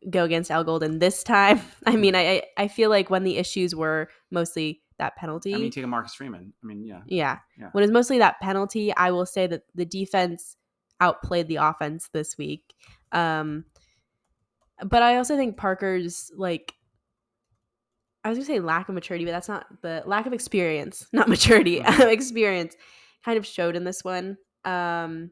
go 0.09 0.25
against 0.25 0.51
Al 0.51 0.65
Golden 0.65 0.99
this 0.99 1.23
time. 1.23 1.61
I 1.87 1.97
mean, 1.97 2.15
I 2.15 2.21
I- 2.37 2.43
I 2.57 2.69
feel 2.69 2.91
like 2.91 3.11
when 3.11 3.25
the 3.25 3.37
issues 3.39 3.75
were 3.75 4.09
mostly 4.31 4.83
that 4.99 5.17
penalty. 5.17 5.55
I 5.55 5.59
mean, 5.59 5.71
take 5.71 5.85
a 5.85 5.89
Marcus 5.89 6.15
Freeman. 6.15 6.53
I 6.63 6.67
mean, 6.67 6.85
yeah. 6.85 7.01
yeah. 7.07 7.39
Yeah. 7.59 7.71
When 7.73 7.83
it's 7.83 7.93
mostly 7.93 8.19
that 8.19 8.41
penalty, 8.41 8.95
I 8.95 9.11
will 9.11 9.27
say 9.27 9.47
that 9.49 9.63
the 9.75 9.85
defense 9.85 10.57
outplayed 11.03 11.49
the 11.49 11.57
offense 11.57 12.09
this 12.13 12.39
week. 12.39 12.75
Um 13.13 13.65
but 14.85 15.03
I 15.03 15.17
also 15.17 15.37
think 15.37 15.57
Parker's 15.57 16.31
like 16.37 16.75
I 18.25 18.29
was 18.29 18.39
gonna 18.39 18.47
say 18.47 18.61
lack 18.61 18.89
of 18.89 18.95
maturity, 18.95 19.25
but 19.25 19.33
that's 19.33 19.49
not 19.49 19.67
the 19.83 20.03
lack 20.07 20.27
of 20.27 20.33
experience, 20.33 21.07
not 21.13 21.29
maturity, 21.29 21.81
experience 22.01 22.77
kind 23.25 23.39
of 23.39 23.47
showed 23.47 23.77
in 23.77 23.85
this 23.85 24.05
one. 24.05 24.37
Um 24.65 25.31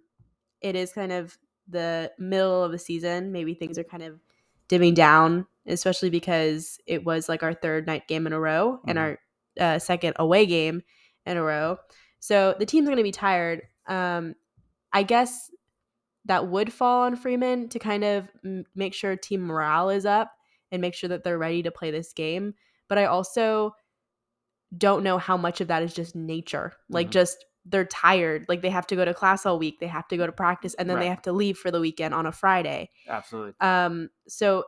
it 0.61 0.77
is 0.77 0.93
kind 0.93 1.13
of 1.13 1.37
the 1.69 2.11
middle 2.19 2.63
of 2.65 2.73
the 2.73 2.79
season. 2.79 3.33
Maybe 3.33 3.55
things 3.55 3.79
are 3.79 3.85
kind 3.85 4.03
of 4.03 4.21
dimming 4.69 4.95
down, 4.95 5.47
especially 5.67 6.11
because 6.11 6.79
it 6.87 7.05
was 7.05 7.29
like 7.29 7.43
our 7.43 7.55
third 7.55 7.87
night 7.87 8.09
game 8.09 8.27
in 8.27 8.33
a 8.33 8.41
row 8.41 8.81
and 8.87 8.99
Mhm. 8.99 9.03
our 9.03 9.19
uh, 9.59 9.79
second 9.79 10.15
away 10.17 10.47
game 10.47 10.83
in 11.27 11.37
a 11.37 11.43
row. 11.43 11.77
So 12.21 12.55
the 12.59 12.67
team's 12.67 12.87
going 12.87 12.99
to 12.99 13.03
be 13.03 13.11
tired. 13.13 13.63
Um, 13.87 14.35
I 14.93 15.03
guess 15.03 15.51
that 16.27 16.47
would 16.49 16.73
fall 16.73 17.03
on 17.03 17.17
Freeman 17.17 17.69
to 17.71 17.79
kind 17.79 18.05
of 18.05 18.29
m- 18.45 18.65
make 18.75 18.95
sure 18.95 19.17
team 19.17 19.41
morale 19.43 19.91
is 19.91 20.05
up 20.07 20.33
and 20.71 20.81
make 20.83 20.95
sure 20.95 21.09
that 21.09 21.25
they're 21.25 21.39
ready 21.39 21.63
to 21.63 21.71
play 21.71 21.91
this 21.91 22.13
game. 22.13 22.55
But 22.89 22.99
I 22.99 23.07
also 23.07 23.75
don't 24.77 25.03
know 25.03 25.19
how 25.19 25.37
much 25.37 25.61
of 25.61 25.69
that 25.69 25.83
is 25.83 25.93
just 25.95 26.15
nature. 26.15 26.73
Like 26.89 27.09
Mhm. 27.09 27.13
just 27.13 27.45
they're 27.67 27.85
tired. 27.85 28.47
Like 28.49 28.63
they 28.63 28.71
have 28.71 28.87
to 28.89 28.97
go 28.97 29.05
to 29.05 29.13
class 29.13 29.45
all 29.45 29.59
week. 29.59 29.81
They 29.81 29.87
have 29.87 30.09
to 30.09 30.17
go 30.17 30.27
to 30.27 30.33
practice 30.33 30.75
and 30.75 30.89
then 30.89 30.99
they 30.99 31.09
have 31.09 31.23
to 31.23 31.33
leave 31.33 31.59
for 31.59 31.71
the 31.71 31.81
weekend 31.81 32.15
on 32.15 32.25
a 32.27 32.33
Friday. 32.33 32.91
Absolutely. 33.09 33.55
Um, 33.61 34.11
so 34.29 34.65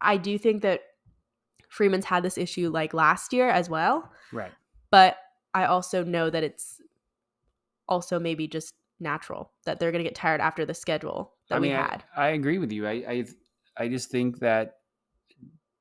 I 0.00 0.16
do 0.16 0.38
think 0.38 0.62
that 0.62 0.80
Freeman's 1.68 2.04
had 2.06 2.22
this 2.22 2.38
issue 2.38 2.70
like 2.70 2.94
last 2.94 3.32
year 3.32 3.48
as 3.48 3.68
well, 3.68 4.10
Right. 4.32 4.52
but 4.90 5.16
I 5.54 5.64
also 5.66 6.04
know 6.04 6.30
that 6.30 6.42
it's 6.42 6.80
also 7.88 8.18
maybe 8.18 8.46
just 8.48 8.74
natural 9.02 9.52
that 9.64 9.78
they're 9.78 9.92
going 9.92 10.02
to 10.02 10.08
get 10.08 10.14
tired 10.14 10.40
after 10.40 10.64
the 10.64 10.74
schedule 10.74 11.34
that 11.48 11.56
I 11.56 11.58
mean, 11.58 11.72
we 11.72 11.76
I- 11.76 11.82
had. 11.82 12.04
I, 12.16 12.28
agree 12.28 12.58
with 12.58 12.72
you. 12.72 12.86
I, 12.86 12.92
I 12.92 13.24
I 13.76 13.88
just 13.88 14.10
think 14.10 14.38
that 14.40 14.76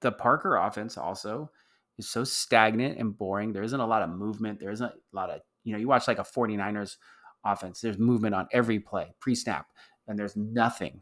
the 0.01 0.11
Parker 0.11 0.55
offense 0.57 0.97
also 0.97 1.49
is 1.97 2.09
so 2.09 2.23
stagnant 2.23 2.97
and 2.97 3.17
boring. 3.17 3.53
There 3.53 3.63
isn't 3.63 3.79
a 3.79 3.85
lot 3.85 4.01
of 4.01 4.09
movement. 4.09 4.59
There 4.59 4.71
isn't 4.71 4.91
a 4.91 5.15
lot 5.15 5.29
of, 5.29 5.41
you 5.63 5.73
know, 5.73 5.79
you 5.79 5.87
watch 5.87 6.07
like 6.07 6.19
a 6.19 6.23
49ers 6.23 6.97
offense, 7.45 7.81
there's 7.81 7.97
movement 7.97 8.35
on 8.35 8.47
every 8.51 8.79
play, 8.79 9.13
pre 9.19 9.35
snap, 9.35 9.67
and 10.07 10.17
there's 10.17 10.35
nothing 10.35 11.01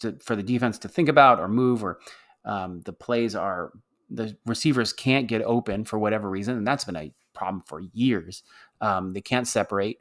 to, 0.00 0.16
for 0.24 0.36
the 0.36 0.42
defense 0.42 0.78
to 0.78 0.88
think 0.88 1.08
about 1.08 1.40
or 1.40 1.48
move, 1.48 1.82
or 1.82 1.98
um, 2.44 2.80
the 2.84 2.92
plays 2.92 3.34
are, 3.34 3.72
the 4.08 4.36
receivers 4.46 4.92
can't 4.92 5.28
get 5.28 5.42
open 5.42 5.84
for 5.84 5.98
whatever 5.98 6.28
reason. 6.28 6.56
And 6.56 6.66
that's 6.66 6.84
been 6.84 6.96
a 6.96 7.12
problem 7.34 7.62
for 7.66 7.80
years. 7.92 8.42
Um, 8.80 9.12
they 9.12 9.20
can't 9.20 9.46
separate. 9.46 9.98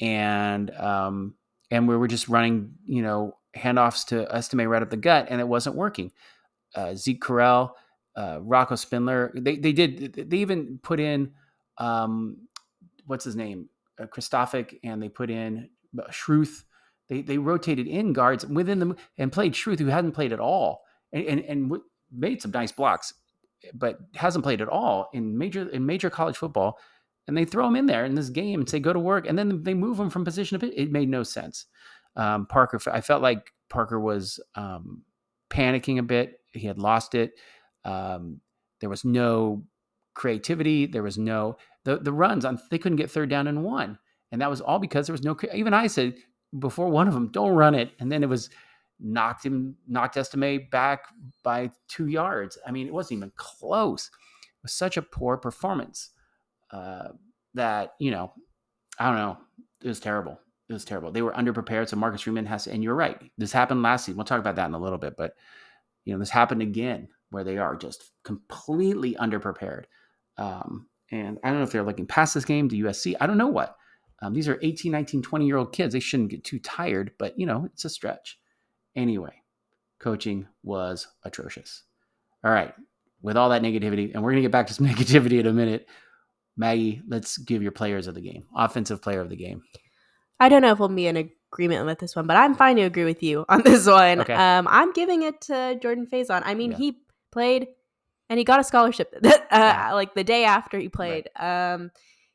And, 0.00 0.70
um, 0.72 1.34
and 1.70 1.88
we 1.88 1.96
were 1.96 2.08
just 2.08 2.28
running, 2.28 2.74
you 2.84 3.02
know, 3.02 3.36
handoffs 3.56 4.06
to 4.06 4.32
Estime 4.34 4.68
right 4.68 4.82
up 4.82 4.90
the 4.90 4.96
gut, 4.96 5.26
and 5.30 5.40
it 5.40 5.48
wasn't 5.48 5.76
working. 5.76 6.12
Uh, 6.74 6.94
Zeke 6.94 7.20
Correll, 7.20 7.72
uh, 8.16 8.38
Rocco 8.42 8.74
Spindler, 8.74 9.32
they 9.34 9.56
they 9.56 9.72
did 9.72 10.30
they 10.30 10.38
even 10.38 10.78
put 10.82 11.00
in 11.00 11.32
um, 11.78 12.48
what's 13.06 13.24
his 13.24 13.36
name, 13.36 13.68
uh, 14.00 14.06
Christophic, 14.06 14.78
and 14.84 15.02
they 15.02 15.08
put 15.08 15.30
in 15.30 15.70
uh, 15.98 16.08
Schrauth. 16.10 16.64
They 17.08 17.22
they 17.22 17.38
rotated 17.38 17.86
in 17.86 18.12
guards 18.12 18.46
within 18.46 18.78
them 18.78 18.96
and 19.16 19.32
played 19.32 19.54
Schrauth, 19.54 19.78
who 19.78 19.86
hadn't 19.86 20.12
played 20.12 20.32
at 20.32 20.40
all, 20.40 20.82
and 21.12 21.24
and, 21.24 21.40
and 21.40 21.68
w- 21.70 21.84
made 22.12 22.42
some 22.42 22.50
nice 22.50 22.72
blocks, 22.72 23.14
but 23.74 23.98
hasn't 24.14 24.44
played 24.44 24.60
at 24.60 24.68
all 24.68 25.08
in 25.12 25.36
major 25.38 25.68
in 25.68 25.86
major 25.86 26.10
college 26.10 26.36
football. 26.36 26.78
And 27.28 27.36
they 27.36 27.44
throw 27.44 27.68
him 27.68 27.76
in 27.76 27.86
there 27.86 28.04
in 28.04 28.14
this 28.14 28.30
game 28.30 28.60
and 28.60 28.68
say 28.68 28.80
go 28.80 28.92
to 28.92 28.98
work, 28.98 29.28
and 29.28 29.38
then 29.38 29.62
they 29.62 29.74
move 29.74 30.00
him 30.00 30.10
from 30.10 30.24
position 30.24 30.58
to 30.58 30.66
position. 30.66 30.82
It 30.82 30.90
made 30.90 31.08
no 31.08 31.22
sense 31.22 31.66
um, 32.18 32.46
Parker. 32.46 32.80
I 32.92 33.00
felt 33.00 33.22
like 33.22 33.52
Parker 33.70 33.98
was 33.98 34.40
um, 34.56 35.02
panicking 35.50 35.98
a 35.98 36.02
bit. 36.02 36.40
He 36.52 36.66
had 36.66 36.78
lost 36.78 37.14
it. 37.14 37.32
Um, 37.84 38.40
there 38.80 38.90
was 38.90 39.04
no 39.04 39.64
creativity. 40.14 40.86
There 40.86 41.02
was 41.02 41.16
no 41.16 41.56
the 41.84 41.98
the 41.98 42.12
runs 42.12 42.44
on. 42.44 42.58
They 42.70 42.78
couldn't 42.78 42.96
get 42.96 43.10
third 43.10 43.30
down 43.30 43.46
and 43.46 43.62
one, 43.62 43.98
and 44.32 44.40
that 44.42 44.50
was 44.50 44.60
all 44.60 44.78
because 44.78 45.06
there 45.06 45.14
was 45.14 45.22
no. 45.22 45.36
Even 45.54 45.72
I 45.72 45.86
said 45.86 46.14
before 46.58 46.88
one 46.88 47.08
of 47.08 47.14
them, 47.14 47.30
"Don't 47.30 47.54
run 47.54 47.74
it," 47.74 47.92
and 48.00 48.10
then 48.10 48.22
it 48.22 48.28
was 48.28 48.50
knocked 49.00 49.46
him 49.46 49.76
knocked 49.86 50.16
Estime 50.16 50.68
back 50.70 51.04
by 51.44 51.70
two 51.86 52.08
yards. 52.08 52.58
I 52.66 52.72
mean, 52.72 52.88
it 52.88 52.92
wasn't 52.92 53.18
even 53.18 53.32
close. 53.36 54.06
It 54.06 54.62
was 54.64 54.72
such 54.72 54.96
a 54.96 55.02
poor 55.02 55.36
performance 55.36 56.10
uh, 56.70 57.08
that 57.54 57.94
you 57.98 58.10
know, 58.10 58.32
I 58.98 59.06
don't 59.06 59.16
know. 59.18 59.38
It 59.82 59.88
was 59.88 60.00
terrible 60.00 60.38
it 60.68 60.72
was 60.72 60.84
terrible. 60.84 61.10
They 61.10 61.22
were 61.22 61.32
underprepared. 61.32 61.88
So 61.88 61.96
Marcus 61.96 62.22
Freeman 62.22 62.46
has 62.46 62.64
to, 62.64 62.72
and 62.72 62.82
you're 62.82 62.94
right. 62.94 63.18
This 63.38 63.52
happened 63.52 63.82
last 63.82 64.04
season. 64.04 64.16
We'll 64.16 64.26
talk 64.26 64.40
about 64.40 64.56
that 64.56 64.66
in 64.66 64.74
a 64.74 64.78
little 64.78 64.98
bit, 64.98 65.16
but 65.16 65.34
you 66.04 66.12
know, 66.12 66.18
this 66.18 66.30
happened 66.30 66.62
again. 66.62 67.08
where 67.30 67.44
they 67.44 67.58
are 67.58 67.76
just 67.76 68.10
completely 68.24 69.14
underprepared. 69.14 69.84
Um, 70.36 70.88
and 71.10 71.38
I 71.42 71.48
don't 71.48 71.58
know 71.58 71.64
if 71.64 71.72
they're 71.72 71.82
looking 71.82 72.06
past 72.06 72.34
this 72.34 72.44
game 72.44 72.68
to 72.68 72.76
USC. 72.76 73.16
I 73.20 73.26
don't 73.26 73.38
know 73.38 73.48
what. 73.48 73.76
Um, 74.20 74.34
these 74.34 74.48
are 74.48 74.58
18, 74.62 74.92
19, 74.92 75.22
20 75.22 75.46
year 75.46 75.56
old 75.56 75.72
kids. 75.72 75.92
They 75.92 76.00
shouldn't 76.00 76.30
get 76.30 76.44
too 76.44 76.58
tired, 76.58 77.12
but 77.18 77.38
you 77.38 77.46
know, 77.46 77.64
it's 77.66 77.84
a 77.84 77.90
stretch. 77.90 78.38
Anyway, 78.96 79.42
coaching 80.00 80.46
was 80.62 81.06
atrocious. 81.22 81.84
All 82.44 82.50
right. 82.50 82.74
With 83.22 83.36
all 83.36 83.48
that 83.50 83.62
negativity, 83.62 84.12
and 84.14 84.22
we're 84.22 84.30
going 84.30 84.42
to 84.42 84.48
get 84.48 84.52
back 84.52 84.66
to 84.68 84.74
some 84.74 84.86
negativity 84.88 85.40
in 85.40 85.46
a 85.46 85.52
minute. 85.52 85.88
Maggie, 86.58 87.00
let's 87.08 87.38
give 87.38 87.62
your 87.62 87.72
players 87.72 88.06
of 88.06 88.14
the 88.14 88.20
game, 88.20 88.44
offensive 88.54 89.00
player 89.00 89.20
of 89.20 89.28
the 89.30 89.36
game. 89.36 89.62
I 90.40 90.48
don't 90.48 90.62
know 90.62 90.72
if 90.72 90.78
we'll 90.78 90.88
be 90.88 91.06
in 91.06 91.16
agreement 91.52 91.86
with 91.86 91.98
this 91.98 92.14
one, 92.14 92.26
but 92.26 92.36
I'm 92.36 92.54
fine 92.54 92.76
to 92.76 92.82
agree 92.82 93.04
with 93.04 93.22
you 93.22 93.44
on 93.48 93.62
this 93.64 93.86
one. 93.86 94.20
Okay. 94.20 94.34
Um, 94.34 94.66
I'm 94.68 94.92
giving 94.92 95.22
it 95.22 95.40
to 95.42 95.78
Jordan 95.80 96.06
Faison. 96.06 96.42
I 96.44 96.54
mean, 96.54 96.72
Yeah. 96.72 96.76
he 96.78 96.98
played 97.30 97.68
and 98.28 98.38
he 98.38 98.44
got 98.44 98.60
a 98.60 98.64
scholarship 98.64 99.14
uh, 99.24 99.30
Yeah. 99.50 99.92
like 99.94 100.14
the 100.14 100.24
day 100.24 100.44
after 100.44 100.78
he 100.78 100.88
played. 100.88 101.28
Um, 101.36 101.90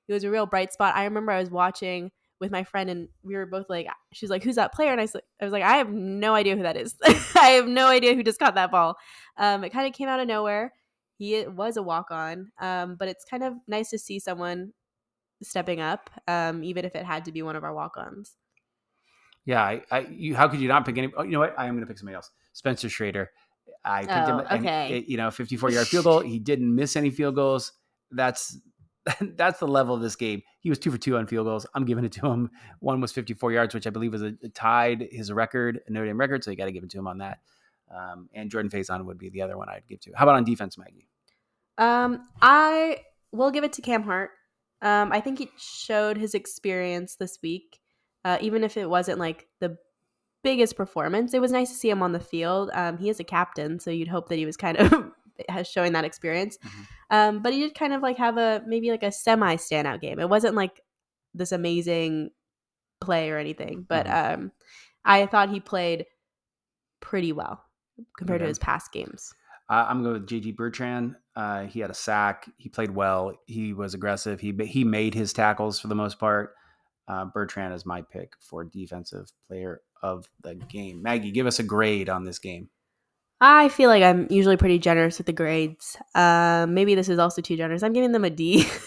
it 0.07 0.13
was 0.13 0.23
a 0.23 0.29
real 0.29 0.45
bright 0.45 0.73
spot. 0.73 0.95
I 0.95 1.03
remember 1.05 1.31
I 1.31 1.39
was 1.39 1.49
watching 1.49 2.11
with 2.41 2.51
my 2.51 2.63
friend 2.65 2.89
and 2.89 3.07
we 3.23 3.35
were 3.35 3.45
both 3.45 3.69
like, 3.69 3.87
she's 4.11 4.29
like, 4.29 4.43
who's 4.43 4.55
that 4.55 4.73
player? 4.73 4.91
And 4.91 4.99
I 4.99 5.03
was 5.03 5.13
like, 5.13 5.23
I 5.41 5.45
was 5.45 5.51
like, 5.53 5.63
I 5.63 5.77
have 5.77 5.89
no 5.89 6.33
idea 6.35 6.57
who 6.57 6.63
that 6.63 6.75
is. 6.75 6.95
I 7.05 7.51
have 7.51 7.67
no 7.67 7.87
idea 7.87 8.15
who 8.15 8.23
just 8.23 8.39
got 8.39 8.55
that 8.55 8.69
ball. 8.71 8.97
Um, 9.37 9.63
it 9.63 9.69
kind 9.71 9.87
of 9.87 9.93
came 9.93 10.09
out 10.09 10.19
of 10.19 10.27
nowhere. 10.27 10.73
He 11.17 11.45
was 11.47 11.77
a 11.77 11.83
walk 11.83 12.11
on, 12.11 12.51
um, 12.59 12.95
but 12.95 13.07
it's 13.07 13.25
kind 13.25 13.43
of 13.43 13.53
nice 13.67 13.89
to 13.91 13.99
see 13.99 14.19
someone 14.19 14.73
stepping 15.41 15.79
up, 15.79 16.09
um, 16.27 16.63
even 16.63 16.85
if 16.85 16.95
it 16.95 17.05
had 17.05 17.25
to 17.25 17.31
be 17.31 17.41
one 17.41 17.55
of 17.55 17.63
our 17.63 17.73
walk 17.73 17.97
ons. 17.97 18.35
Yeah, 19.45 19.61
I, 19.61 19.81
I 19.91 19.99
you, 20.09 20.35
how 20.35 20.47
could 20.47 20.61
you 20.61 20.67
not 20.67 20.85
pick 20.85 20.97
any? 20.97 21.11
Oh, 21.15 21.23
you 21.23 21.31
know 21.31 21.39
what? 21.39 21.53
I 21.57 21.65
am 21.65 21.73
going 21.73 21.81
to 21.81 21.87
pick 21.87 21.97
somebody 21.97 22.15
else. 22.15 22.31
Spencer 22.53 22.89
Schrader. 22.89 23.29
I 23.83 24.01
picked 24.01 24.11
him. 24.11 24.37
Oh, 24.37 24.45
and 24.49 24.65
okay. 24.65 24.97
it- 24.99 25.09
you 25.09 25.17
know, 25.17 25.29
54 25.29 25.71
yard 25.71 25.87
field 25.87 26.05
goal. 26.05 26.19
He 26.21 26.39
didn't 26.39 26.73
miss 26.73 26.95
any 26.95 27.09
field 27.09 27.35
goals. 27.35 27.73
That's 28.11 28.57
that's 29.21 29.59
the 29.59 29.67
level 29.67 29.95
of 29.95 30.01
this 30.01 30.15
game. 30.15 30.41
He 30.61 30.69
was 30.69 30.79
two 30.79 30.91
for 30.91 30.97
two 30.97 31.17
on 31.17 31.27
field 31.27 31.45
goals. 31.45 31.65
I'm 31.75 31.83
giving 31.83 32.05
it 32.05 32.13
to 32.13 32.27
him. 32.27 32.49
One 32.79 33.01
was 33.01 33.11
54 33.11 33.51
yards, 33.51 33.73
which 33.73 33.85
I 33.85 33.89
believe 33.89 34.13
was 34.13 34.21
a, 34.21 34.31
tied 34.53 35.07
his 35.11 35.31
record, 35.31 35.81
a 35.87 35.91
Notre 35.91 36.07
Dame 36.07 36.17
record. 36.17 36.43
So 36.43 36.51
you 36.51 36.57
got 36.57 36.65
to 36.65 36.71
give 36.71 36.83
it 36.83 36.89
to 36.91 36.99
him 36.99 37.07
on 37.07 37.17
that. 37.17 37.39
Um, 37.95 38.29
and 38.33 38.49
Jordan 38.49 38.71
Faison 38.71 39.05
would 39.05 39.17
be 39.17 39.29
the 39.29 39.41
other 39.41 39.57
one 39.57 39.69
I'd 39.69 39.87
give 39.87 39.99
to. 40.01 40.11
How 40.15 40.23
about 40.25 40.35
on 40.35 40.43
defense, 40.43 40.77
Maggie? 40.77 41.07
Um, 41.77 42.23
I 42.41 42.97
will 43.31 43.51
give 43.51 43.63
it 43.63 43.73
to 43.73 43.81
Cam 43.81 44.03
Hart. 44.03 44.31
Um, 44.81 45.11
I 45.11 45.21
think 45.21 45.39
he 45.39 45.49
showed 45.57 46.17
his 46.17 46.33
experience 46.33 47.15
this 47.15 47.37
week, 47.41 47.79
uh, 48.25 48.37
even 48.41 48.63
if 48.63 48.75
it 48.77 48.89
wasn't 48.89 49.19
like 49.19 49.47
the 49.59 49.77
biggest 50.43 50.75
performance. 50.75 51.33
It 51.33 51.39
was 51.41 51.51
nice 51.51 51.69
to 51.69 51.75
see 51.75 51.89
him 51.89 52.01
on 52.03 52.11
the 52.11 52.19
field. 52.19 52.69
Um, 52.73 52.97
he 52.97 53.09
is 53.09 53.19
a 53.19 53.23
captain, 53.23 53.79
so 53.79 53.91
you'd 53.91 54.09
hope 54.09 54.29
that 54.29 54.35
he 54.37 54.45
was 54.45 54.57
kind 54.57 54.77
of 54.77 55.11
has 55.49 55.67
showing 55.67 55.93
that 55.93 56.03
experience. 56.05 56.57
Mhm. 56.63 56.87
Um, 57.09 57.41
but 57.41 57.53
he 57.53 57.59
did 57.61 57.75
kind 57.75 57.93
of 57.93 58.01
like 58.01 58.17
have 58.17 58.37
a 58.37 58.61
maybe 58.67 58.91
like 58.91 59.03
a 59.03 59.11
semi 59.11 59.55
standout 59.55 60.01
game. 60.01 60.19
It 60.19 60.29
wasn't 60.29 60.55
like 60.55 60.81
this 61.33 61.51
amazing 61.51 62.31
play 62.99 63.29
or 63.31 63.37
anything, 63.37 63.85
but 63.87 64.05
Mhm. 64.05 64.33
um, 64.33 64.51
I 65.05 65.25
thought 65.25 65.49
he 65.49 65.59
played 65.59 66.05
pretty 66.99 67.31
well 67.31 67.63
compared 68.17 68.41
to 68.41 68.47
his 68.47 68.59
past 68.59 68.91
games. 68.91 69.33
Uh, 69.69 69.85
I'm 69.87 70.03
going 70.03 70.13
with 70.13 70.27
JD 70.27 70.55
Bertrand. 70.55 71.15
Uh, 71.35 71.63
he 71.63 71.79
had 71.79 71.89
a 71.89 71.95
sack. 71.95 72.49
He 72.57 72.69
played 72.69 72.91
well. 72.91 73.33
He 73.45 73.73
was 73.73 73.93
aggressive. 73.93 74.39
He 74.39 74.53
he 74.65 74.83
made 74.83 75.13
his 75.13 75.33
tackles 75.33 75.79
for 75.79 75.87
the 75.87 75.95
most 75.95 76.19
part. 76.19 76.53
Uh, 77.07 77.25
Bertrand 77.25 77.73
is 77.73 77.85
my 77.85 78.01
pick 78.01 78.33
for 78.39 78.63
defensive 78.63 79.31
player 79.47 79.81
of 80.01 80.27
the 80.41 80.55
game. 80.55 81.01
Maggie, 81.01 81.31
give 81.31 81.47
us 81.47 81.59
a 81.59 81.63
grade 81.63 82.09
on 82.09 82.23
this 82.23 82.39
game. 82.39 82.69
I 83.41 83.67
feel 83.69 83.89
like 83.89 84.03
I'm 84.03 84.27
usually 84.29 84.55
pretty 84.55 84.79
generous 84.79 85.17
with 85.17 85.27
the 85.27 85.33
grades. 85.33 85.97
Um, 86.15 86.73
maybe 86.73 86.95
this 86.95 87.09
is 87.09 87.19
also 87.19 87.41
too 87.41 87.57
generous. 87.57 87.83
I'm 87.83 87.93
giving 87.93 88.11
them 88.11 88.25
a 88.25 88.29
D. 88.29 88.65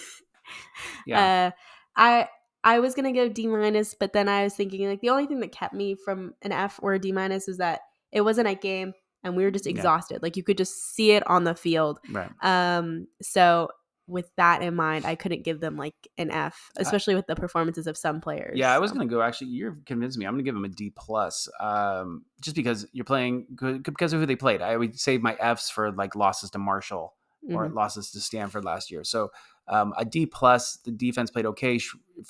Yeah. 1.06 1.46
Uh, 1.46 1.60
I 1.96 2.28
I 2.64 2.80
was 2.80 2.94
gonna 2.94 3.12
go 3.12 3.28
D 3.28 3.46
minus, 3.46 3.94
but 3.94 4.12
then 4.12 4.28
I 4.28 4.44
was 4.44 4.54
thinking 4.54 4.86
like 4.88 5.00
the 5.00 5.10
only 5.10 5.26
thing 5.26 5.40
that 5.40 5.52
kept 5.52 5.72
me 5.72 5.94
from 5.94 6.34
an 6.42 6.52
F 6.52 6.80
or 6.82 6.94
a 6.94 6.98
D 6.98 7.12
minus 7.12 7.48
is 7.48 7.58
that 7.58 7.80
it 8.12 8.22
wasn't 8.22 8.48
a 8.48 8.54
game 8.54 8.92
and 9.24 9.36
we 9.36 9.44
were 9.44 9.50
just 9.50 9.66
Yeah. 9.66 9.72
exhausted. 9.72 10.22
Like 10.22 10.36
you 10.36 10.42
could 10.42 10.58
just 10.58 10.94
see 10.94 11.12
it 11.12 11.26
on 11.28 11.44
the 11.44 11.54
field. 11.54 12.00
Right. 12.10 12.30
Um, 12.42 13.06
so 13.22 13.68
with 14.08 14.30
that 14.36 14.62
in 14.62 14.74
mind, 14.76 15.04
I 15.04 15.16
couldn't 15.16 15.42
give 15.42 15.58
them 15.58 15.76
like 15.76 15.94
an 16.16 16.30
F, 16.30 16.70
especially 16.76 17.16
with 17.16 17.26
the 17.26 17.34
performances 17.34 17.88
of 17.88 17.96
some 17.96 18.20
players. 18.20 18.56
Yeah, 18.56 18.72
I 18.72 18.78
was 18.78 18.92
going 18.92 19.08
to 19.08 19.12
go. 19.12 19.20
Actually, 19.20 19.48
you're 19.48 19.76
convinced 19.84 20.16
me. 20.16 20.26
I'm 20.26 20.34
going 20.34 20.44
to 20.44 20.48
give 20.48 20.54
them 20.54 20.64
a 20.64 20.68
D 20.68 20.92
plus, 20.94 21.48
um, 21.58 22.24
just 22.40 22.54
because 22.54 22.86
you're 22.92 23.04
playing 23.04 23.46
good 23.56 23.82
because 23.82 24.12
of 24.12 24.20
who 24.20 24.26
they 24.26 24.36
played. 24.36 24.62
I 24.62 24.76
would 24.76 24.96
save 24.98 25.22
my 25.22 25.34
Fs 25.40 25.70
for 25.70 25.90
like 25.90 26.14
losses 26.14 26.50
to 26.50 26.58
Marshall 26.58 27.14
or 27.50 27.68
Mhm. 27.68 27.74
losses 27.74 28.12
to 28.12 28.20
Stanford 28.20 28.64
last 28.64 28.92
year. 28.92 29.02
So 29.02 29.32
um, 29.66 29.92
a 29.96 30.04
D 30.04 30.24
plus. 30.26 30.76
The 30.84 30.92
defense 30.92 31.32
played 31.32 31.46
okay 31.46 31.80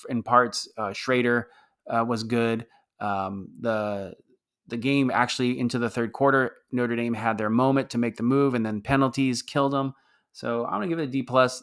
in 0.08 0.22
parts. 0.22 0.68
Uh, 0.78 0.94
Schrader 0.94 1.50
uh, 1.86 2.04
was 2.08 2.24
good. 2.24 2.66
Um, 3.00 3.48
the 3.60 4.14
the 4.68 4.76
game 4.76 5.10
actually 5.10 5.58
into 5.58 5.78
the 5.78 5.90
third 5.90 6.12
quarter, 6.12 6.56
Notre 6.72 6.96
Dame 6.96 7.14
had 7.14 7.38
their 7.38 7.50
moment 7.50 7.90
to 7.90 7.98
make 7.98 8.16
the 8.16 8.22
move, 8.22 8.54
and 8.54 8.66
then 8.66 8.80
penalties 8.80 9.42
killed 9.42 9.72
them. 9.72 9.94
So 10.32 10.64
I'm 10.66 10.72
gonna 10.72 10.88
give 10.88 10.98
it 10.98 11.04
a 11.04 11.06
D 11.06 11.22
plus. 11.22 11.62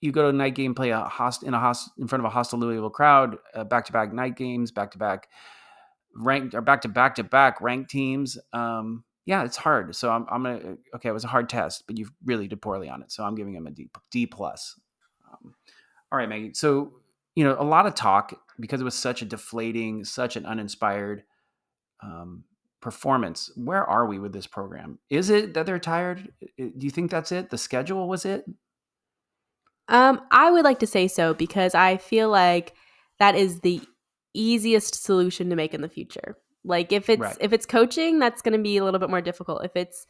You 0.00 0.12
go 0.12 0.22
to 0.22 0.28
a 0.28 0.32
night 0.32 0.54
game, 0.54 0.74
play 0.74 0.90
a 0.90 1.00
host 1.00 1.42
in 1.42 1.54
a 1.54 1.60
host 1.60 1.90
in 1.98 2.06
front 2.06 2.20
of 2.20 2.26
a 2.26 2.30
hostile 2.30 2.60
Louisville 2.60 2.88
crowd, 2.88 3.36
back 3.68 3.84
to 3.86 3.92
back 3.92 4.12
night 4.12 4.36
games, 4.36 4.70
back 4.70 4.92
to 4.92 4.98
back 4.98 5.28
ranked 6.14 6.54
or 6.54 6.60
back 6.60 6.82
to 6.82 6.88
back 6.88 7.16
to 7.16 7.24
back 7.24 7.60
ranked 7.60 7.90
teams. 7.90 8.38
Um, 8.52 9.04
yeah, 9.26 9.44
it's 9.44 9.56
hard. 9.56 9.94
So 9.94 10.10
I'm, 10.10 10.24
I'm 10.30 10.42
gonna 10.44 10.76
okay. 10.94 11.08
It 11.08 11.12
was 11.12 11.24
a 11.24 11.28
hard 11.28 11.48
test, 11.48 11.84
but 11.86 11.98
you 11.98 12.08
really 12.24 12.48
did 12.48 12.62
poorly 12.62 12.88
on 12.88 13.02
it. 13.02 13.12
So 13.12 13.24
I'm 13.24 13.34
giving 13.34 13.54
him 13.54 13.66
a 13.66 13.70
D 13.70 13.90
D 14.10 14.26
plus. 14.26 14.78
Um, 15.30 15.54
all 16.10 16.18
right, 16.18 16.28
Maggie. 16.28 16.54
So 16.54 16.92
you 17.34 17.44
know 17.44 17.56
a 17.58 17.64
lot 17.64 17.86
of 17.86 17.94
talk 17.94 18.32
because 18.58 18.80
it 18.80 18.84
was 18.84 18.94
such 18.94 19.20
a 19.20 19.26
deflating, 19.26 20.04
such 20.04 20.36
an 20.36 20.46
uninspired 20.46 21.24
um, 22.02 22.44
performance. 22.80 23.50
Where 23.56 23.84
are 23.84 24.06
we 24.06 24.18
with 24.18 24.32
this 24.32 24.46
program? 24.46 24.98
Is 25.10 25.30
it 25.30 25.54
that 25.54 25.66
they're 25.66 25.78
tired? 25.78 26.32
Do 26.56 26.72
you 26.78 26.90
think 26.90 27.10
that's 27.10 27.32
it? 27.32 27.50
The 27.50 27.58
schedule 27.58 28.08
was 28.08 28.24
it? 28.24 28.44
Um, 29.88 30.20
I 30.30 30.50
would 30.50 30.64
like 30.64 30.80
to 30.80 30.86
say 30.86 31.08
so 31.08 31.34
because 31.34 31.74
I 31.74 31.96
feel 31.96 32.28
like 32.28 32.74
that 33.18 33.34
is 33.34 33.60
the 33.60 33.80
easiest 34.34 35.02
solution 35.02 35.50
to 35.50 35.56
make 35.56 35.74
in 35.74 35.80
the 35.80 35.88
future. 35.88 36.36
Like 36.64 36.92
if 36.92 37.08
it's 37.08 37.20
Right. 37.20 37.36
if 37.40 37.52
it's 37.52 37.64
coaching, 37.66 38.18
that's 38.18 38.42
going 38.42 38.52
to 38.52 38.62
be 38.62 38.76
a 38.76 38.84
little 38.84 39.00
bit 39.00 39.10
more 39.10 39.22
difficult. 39.22 39.64
If 39.64 39.74
it's 39.76 40.06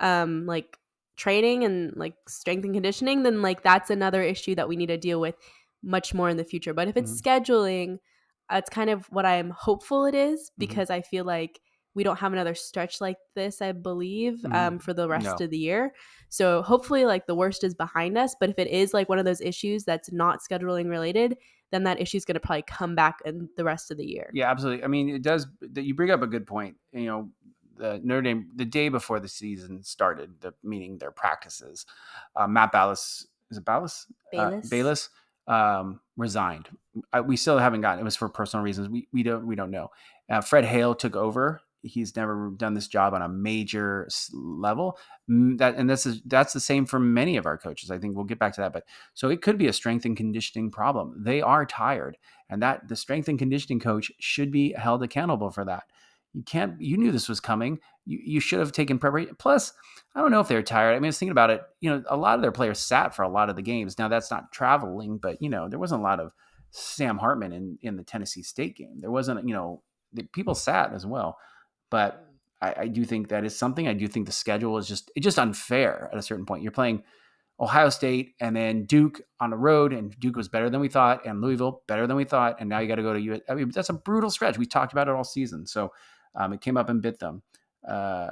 um 0.00 0.46
like 0.46 0.78
training 1.16 1.64
and 1.64 1.94
like 1.96 2.14
strength 2.26 2.64
and 2.64 2.74
conditioning, 2.74 3.22
then 3.22 3.42
like 3.42 3.62
that's 3.62 3.90
another 3.90 4.22
issue 4.22 4.54
that 4.56 4.68
we 4.68 4.76
need 4.76 4.86
to 4.86 4.98
deal 4.98 5.20
with 5.20 5.36
much 5.82 6.12
more 6.12 6.28
in 6.28 6.36
the 6.36 6.44
future. 6.44 6.74
But 6.74 6.88
if 6.88 6.96
it's 6.96 7.20
scheduling, 7.20 7.98
it's 8.50 8.70
kind 8.70 8.90
of 8.90 9.06
what 9.06 9.24
I'm 9.26 9.50
hopeful 9.50 10.04
it 10.06 10.14
is 10.14 10.50
because 10.58 10.90
I 10.90 11.02
feel 11.02 11.24
like 11.24 11.60
we 11.94 12.04
don't 12.04 12.18
have 12.20 12.32
another 12.32 12.54
stretch 12.54 13.00
like 13.00 13.16
this, 13.34 13.60
I 13.60 13.72
believe, 13.72 14.42
Mhm. 14.44 14.54
um, 14.54 14.78
for 14.78 14.94
the 14.94 15.08
rest 15.08 15.26
No. 15.26 15.44
of 15.44 15.50
the 15.50 15.58
year. 15.58 15.92
So 16.28 16.62
hopefully, 16.62 17.04
like 17.04 17.26
the 17.26 17.34
worst 17.34 17.64
is 17.64 17.74
behind 17.74 18.16
us. 18.16 18.36
But 18.38 18.48
if 18.50 18.58
it 18.60 18.68
is 18.68 18.94
like 18.94 19.08
one 19.08 19.18
of 19.18 19.24
those 19.24 19.40
issues 19.40 19.82
that's 19.84 20.12
not 20.12 20.38
scheduling 20.48 20.88
related, 20.88 21.36
then 21.72 21.82
that 21.84 22.00
issue 22.00 22.16
is 22.16 22.24
going 22.24 22.34
to 22.34 22.40
probably 22.40 22.62
come 22.62 22.94
back 22.94 23.18
in 23.24 23.48
the 23.56 23.64
rest 23.64 23.90
of 23.90 23.96
the 23.96 24.06
year. 24.06 24.30
Yeah, 24.32 24.50
absolutely. 24.50 24.84
I 24.84 24.86
mean, 24.86 25.08
it 25.08 25.22
does. 25.22 25.48
that 25.60 25.82
You 25.84 25.94
bring 25.94 26.10
up 26.10 26.22
a 26.22 26.26
good 26.28 26.46
point. 26.46 26.76
You 26.92 27.06
know, 27.06 27.30
the 27.76 28.00
Notre 28.04 28.22
Dame 28.22 28.50
the 28.54 28.64
day 28.64 28.88
before 28.88 29.18
the 29.18 29.28
season 29.28 29.82
started, 29.82 30.40
the 30.40 30.54
meaning 30.62 30.98
their 30.98 31.10
practices. 31.12 31.86
Uh, 32.36 32.46
Matt 32.46 32.72
Ballas 32.72 33.26
is 33.50 33.58
it 33.58 33.64
Ballas? 33.64 34.06
Bayless. 34.30 34.66
Uh, 34.66 34.68
Bayless 34.70 35.08
um, 35.50 36.00
resigned. 36.16 36.68
I, 37.12 37.20
we 37.20 37.36
still 37.36 37.58
haven't 37.58 37.80
gotten. 37.80 38.00
It 38.00 38.04
was 38.04 38.16
for 38.16 38.28
personal 38.28 38.64
reasons. 38.64 38.88
We 38.88 39.08
we 39.12 39.22
don't 39.22 39.46
we 39.46 39.56
don't 39.56 39.70
know. 39.70 39.88
Uh, 40.30 40.40
Fred 40.40 40.64
Hale 40.64 40.94
took 40.94 41.16
over. 41.16 41.60
He's 41.82 42.14
never 42.14 42.50
done 42.56 42.74
this 42.74 42.88
job 42.88 43.14
on 43.14 43.22
a 43.22 43.28
major 43.28 44.06
level. 44.32 44.98
Mm, 45.30 45.58
That 45.58 45.76
and 45.76 45.88
this 45.88 46.06
is 46.06 46.20
that's 46.26 46.52
the 46.52 46.60
same 46.60 46.86
for 46.86 47.00
many 47.00 47.36
of 47.36 47.46
our 47.46 47.58
coaches. 47.58 47.90
I 47.90 47.98
think 47.98 48.14
we'll 48.14 48.26
get 48.26 48.38
back 48.38 48.54
to 48.54 48.60
that. 48.60 48.72
But 48.72 48.84
so 49.14 49.28
it 49.28 49.42
could 49.42 49.58
be 49.58 49.66
a 49.66 49.72
strength 49.72 50.04
and 50.04 50.16
conditioning 50.16 50.70
problem. 50.70 51.22
They 51.24 51.40
are 51.40 51.66
tired 51.66 52.16
and 52.48 52.62
that 52.62 52.88
the 52.88 52.96
strength 52.96 53.28
and 53.28 53.38
conditioning 53.38 53.80
coach 53.80 54.12
should 54.20 54.50
be 54.50 54.72
held 54.72 55.02
accountable 55.02 55.50
for 55.50 55.64
that. 55.64 55.84
You 56.32 56.42
can't. 56.42 56.80
You 56.80 56.96
knew 56.96 57.10
this 57.10 57.28
was 57.28 57.40
coming. 57.40 57.80
You 58.04 58.20
you 58.22 58.40
should 58.40 58.60
have 58.60 58.72
taken 58.72 58.98
preparation. 58.98 59.34
Plus, 59.38 59.72
I 60.14 60.20
don't 60.20 60.30
know 60.30 60.40
if 60.40 60.48
they're 60.48 60.62
tired. 60.62 60.92
I 60.92 60.98
mean, 60.98 61.06
I 61.06 61.08
was 61.08 61.18
thinking 61.18 61.32
about 61.32 61.50
it. 61.50 61.62
You 61.80 61.90
know, 61.90 62.04
a 62.08 62.16
lot 62.16 62.36
of 62.36 62.42
their 62.42 62.52
players 62.52 62.78
sat 62.78 63.14
for 63.14 63.22
a 63.22 63.28
lot 63.28 63.50
of 63.50 63.56
the 63.56 63.62
games. 63.62 63.98
Now 63.98 64.08
that's 64.08 64.30
not 64.30 64.52
traveling, 64.52 65.18
but 65.18 65.42
you 65.42 65.48
know, 65.48 65.68
there 65.68 65.78
wasn't 65.78 66.00
a 66.00 66.04
lot 66.04 66.20
of 66.20 66.32
Sam 66.70 67.18
Hartman 67.18 67.52
in 67.52 67.78
in 67.82 67.96
the 67.96 68.04
Tennessee 68.04 68.42
State 68.42 68.76
game. 68.76 69.00
There 69.00 69.10
wasn't. 69.10 69.46
You 69.46 69.54
know, 69.54 69.82
the 70.12 70.22
people 70.22 70.54
sat 70.54 70.92
as 70.92 71.04
well. 71.04 71.36
But 71.90 72.24
I, 72.60 72.74
I 72.78 72.86
do 72.86 73.04
think 73.04 73.28
that 73.28 73.44
is 73.44 73.58
something. 73.58 73.88
I 73.88 73.94
do 73.94 74.06
think 74.06 74.26
the 74.26 74.32
schedule 74.32 74.78
is 74.78 74.86
just 74.86 75.10
it's 75.16 75.24
just 75.24 75.38
unfair 75.38 76.08
at 76.12 76.18
a 76.18 76.22
certain 76.22 76.46
point. 76.46 76.62
You're 76.62 76.72
playing 76.72 77.02
Ohio 77.58 77.90
State 77.90 78.34
and 78.40 78.54
then 78.56 78.84
Duke 78.84 79.20
on 79.40 79.50
the 79.50 79.56
road, 79.56 79.92
and 79.92 80.18
Duke 80.18 80.36
was 80.36 80.48
better 80.48 80.70
than 80.70 80.80
we 80.80 80.88
thought, 80.88 81.26
and 81.26 81.40
Louisville 81.40 81.82
better 81.86 82.06
than 82.06 82.16
we 82.16 82.24
thought, 82.24 82.56
and 82.60 82.68
now 82.68 82.78
you 82.78 82.88
got 82.88 82.96
to 82.96 83.02
go 83.02 83.12
to 83.12 83.20
US. 83.20 83.40
I 83.48 83.54
mean, 83.54 83.70
that's 83.70 83.88
a 83.88 83.94
brutal 83.94 84.30
stretch. 84.30 84.58
We 84.58 84.66
talked 84.66 84.92
about 84.92 85.08
it 85.08 85.14
all 85.14 85.24
season, 85.24 85.66
so 85.66 85.92
um, 86.34 86.52
it 86.52 86.60
came 86.60 86.76
up 86.76 86.88
and 86.88 87.02
bit 87.02 87.18
them. 87.18 87.42
Uh, 87.86 88.30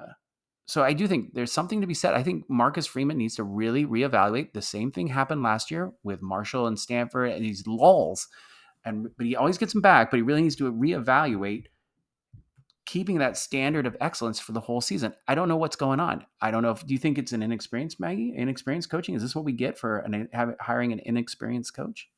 so 0.66 0.82
I 0.82 0.92
do 0.92 1.08
think 1.08 1.32
there's 1.32 1.50
something 1.50 1.80
to 1.80 1.86
be 1.86 1.94
said. 1.94 2.12
I 2.12 2.22
think 2.22 2.44
Marcus 2.48 2.86
Freeman 2.86 3.16
needs 3.16 3.36
to 3.36 3.42
really 3.42 3.86
reevaluate. 3.86 4.52
The 4.52 4.60
same 4.60 4.90
thing 4.92 5.06
happened 5.06 5.42
last 5.42 5.70
year 5.70 5.92
with 6.02 6.20
Marshall 6.20 6.66
and 6.66 6.78
Stanford 6.78 7.32
and 7.32 7.42
these 7.42 7.66
lulls, 7.66 8.28
and 8.84 9.08
but 9.16 9.24
he 9.24 9.34
always 9.34 9.56
gets 9.56 9.72
them 9.72 9.80
back. 9.80 10.10
But 10.10 10.18
he 10.18 10.22
really 10.22 10.42
needs 10.42 10.56
to 10.56 10.70
reevaluate 10.70 11.66
keeping 12.84 13.18
that 13.18 13.36
standard 13.36 13.86
of 13.86 13.96
excellence 14.00 14.38
for 14.38 14.52
the 14.52 14.60
whole 14.60 14.80
season. 14.82 15.14
I 15.26 15.34
don't 15.34 15.48
know 15.48 15.56
what's 15.56 15.76
going 15.76 16.00
on. 16.00 16.26
I 16.40 16.50
don't 16.50 16.62
know 16.62 16.70
if 16.70 16.86
do 16.86 16.92
you 16.92 16.98
think 16.98 17.16
it's 17.16 17.32
an 17.32 17.42
inexperienced 17.42 17.98
Maggie, 17.98 18.34
inexperienced 18.36 18.90
coaching? 18.90 19.14
Is 19.14 19.22
this 19.22 19.34
what 19.34 19.46
we 19.46 19.52
get 19.52 19.78
for 19.78 19.98
an, 19.98 20.28
hiring 20.60 20.92
an 20.92 21.00
inexperienced 21.04 21.74
coach? 21.74 22.10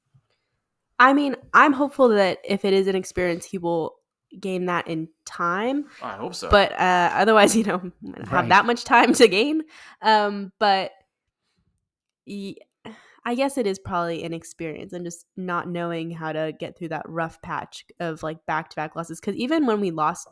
I 0.98 1.12
mean, 1.12 1.36
I'm 1.54 1.72
hopeful 1.72 2.08
that 2.10 2.38
if 2.44 2.64
it 2.64 2.72
is 2.72 2.88
an 2.88 2.94
experience, 2.94 3.44
he 3.44 3.58
will 3.58 3.99
gain 4.38 4.66
that 4.66 4.86
in 4.88 5.08
time. 5.24 5.86
I 6.02 6.12
hope 6.16 6.34
so. 6.34 6.50
But 6.50 6.72
uh, 6.72 7.10
otherwise, 7.14 7.56
you 7.56 7.64
know, 7.64 7.80
I'm 8.14 8.24
have 8.28 8.48
that 8.48 8.66
much 8.66 8.84
time 8.84 9.12
to 9.14 9.26
gain. 9.28 9.62
Um, 10.02 10.52
but 10.58 10.92
y- 12.26 12.56
I 13.24 13.34
guess 13.34 13.58
it 13.58 13.66
is 13.66 13.78
probably 13.78 14.22
inexperience 14.22 14.92
and 14.92 15.04
just 15.04 15.26
not 15.36 15.68
knowing 15.68 16.10
how 16.10 16.32
to 16.32 16.52
get 16.58 16.78
through 16.78 16.88
that 16.88 17.06
rough 17.08 17.40
patch 17.42 17.84
of 18.00 18.22
like 18.22 18.44
back 18.46 18.70
to 18.70 18.76
back 18.76 18.96
losses. 18.96 19.20
Because 19.20 19.36
even 19.36 19.66
when 19.66 19.80
we 19.80 19.90
lost 19.90 20.26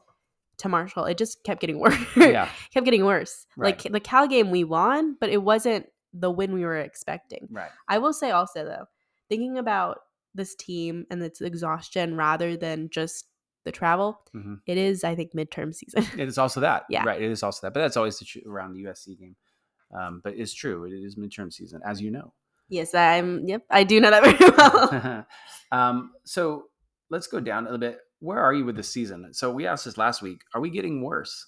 to 0.59 0.69
Marshall, 0.69 1.05
it 1.05 1.19
just 1.19 1.45
kept 1.45 1.61
getting 1.61 1.79
worse. 1.81 1.99
yeah, 2.17 2.49
kept 2.73 2.85
getting 2.85 3.05
worse. 3.05 3.47
Right. 3.57 3.77
Like 3.85 3.93
the 3.93 4.01
Cal 4.01 4.27
game, 4.27 4.51
we 4.51 4.65
won, 4.65 5.17
but 5.21 5.29
it 5.29 5.43
wasn't 5.43 5.87
the 6.15 6.31
win 6.31 6.55
we 6.55 6.65
were 6.65 6.79
expecting. 6.79 7.47
right. 7.51 7.71
I 7.89 7.99
will 7.99 8.15
say 8.15 8.31
also 8.31 8.65
though, 8.65 8.87
thinking 9.29 9.59
about 9.59 9.99
this 10.35 10.55
team 10.55 11.05
and 11.11 11.23
its 11.23 11.41
exhaustion 11.43 12.17
rather 12.17 12.57
than 12.57 12.89
just 12.91 13.27
the 13.64 13.73
travel, 13.73 14.21
Mhm. 14.35 14.61
it 14.66 14.79
is 14.79 15.05
I 15.05 15.14
think 15.14 15.33
midterm 15.35 15.75
season. 15.75 16.05
It 16.18 16.29
is 16.29 16.38
also 16.38 16.61
that. 16.61 16.85
Yeah. 16.90 17.05
Right. 17.05 17.21
It 17.21 17.31
is 17.31 17.42
also 17.42 17.66
that. 17.66 17.75
But 17.75 17.81
that's 17.81 17.97
always 17.97 18.18
the 18.18 18.25
tr- 18.25 18.38
around 18.49 18.73
the 18.75 18.85
USC 18.85 19.18
game. 19.18 19.37
Um, 19.99 20.21
but 20.23 20.35
it's 20.35 20.53
true. 20.55 20.85
It 20.85 20.92
is 20.92 21.16
midterm 21.16 21.53
season, 21.53 21.81
as 21.87 22.01
you 22.01 22.11
know. 22.11 22.33
yes, 22.68 22.94
I'm. 22.94 23.47
Yep, 23.49 23.64
I 23.71 23.85
do 23.85 24.01
know 24.01 24.11
that 24.11 24.23
very 24.23 24.51
well. 24.57 25.27
um, 25.73 26.12
so 26.25 26.64
let's 27.11 27.27
go 27.27 27.40
down 27.40 27.62
a 27.62 27.66
little 27.71 27.79
bit. 27.79 27.99
Where 28.21 28.38
are 28.38 28.53
you 28.53 28.64
with 28.64 28.77
the 28.77 28.83
season? 28.83 29.33
So 29.33 29.51
we 29.51 29.66
asked 29.66 29.85
this 29.87 29.97
last 29.97 30.21
week. 30.23 30.42
Are 30.55 30.61
we 30.61 30.68
getting 30.71 31.03
worse? 31.03 31.47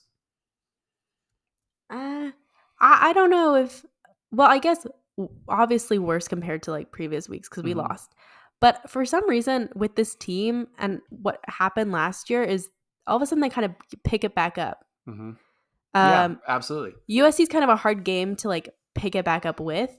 uh, 1.91 2.31
I 2.81 3.09
I 3.11 3.13
don't 3.13 3.31
know 3.31 3.55
if. 3.57 3.85
Well, 4.33 4.49
I 4.49 4.59
guess 4.59 4.87
obviously 5.49 5.99
worse 5.99 6.29
compared 6.29 6.63
to 6.65 6.71
like 6.71 6.93
previous 6.93 7.29
weeks 7.29 7.49
because 7.49 7.65
we 7.65 7.73
Mhm. 7.75 7.89
lost. 7.89 8.15
But 8.61 8.91
for 8.91 9.05
some 9.05 9.29
reason, 9.29 9.71
with 9.75 9.97
this 9.97 10.15
team 10.15 10.69
and 10.79 11.01
what 11.09 11.41
happened 11.47 11.93
last 11.93 12.29
year 12.29 12.43
is 12.43 12.69
all 13.07 13.17
of 13.17 13.23
a 13.23 13.27
sudden 13.27 13.41
they 13.41 13.49
kind 13.49 13.65
of 13.65 13.73
pick 14.05 14.25
it 14.25 14.35
back 14.35 14.59
up. 14.59 14.85
Mm-hmm. 15.09 15.31
Um, 15.31 15.37
yeah, 15.95 16.35
absolutely. 16.47 16.93
USC 17.11 17.41
is 17.41 17.49
kind 17.49 17.65
of 17.65 17.71
a 17.71 17.77
hard 17.77 18.05
game 18.05 18.37
to 18.37 18.49
like 18.49 18.69
pick 18.95 19.15
it 19.15 19.25
back 19.25 19.47
up 19.47 19.61
with, 19.61 19.97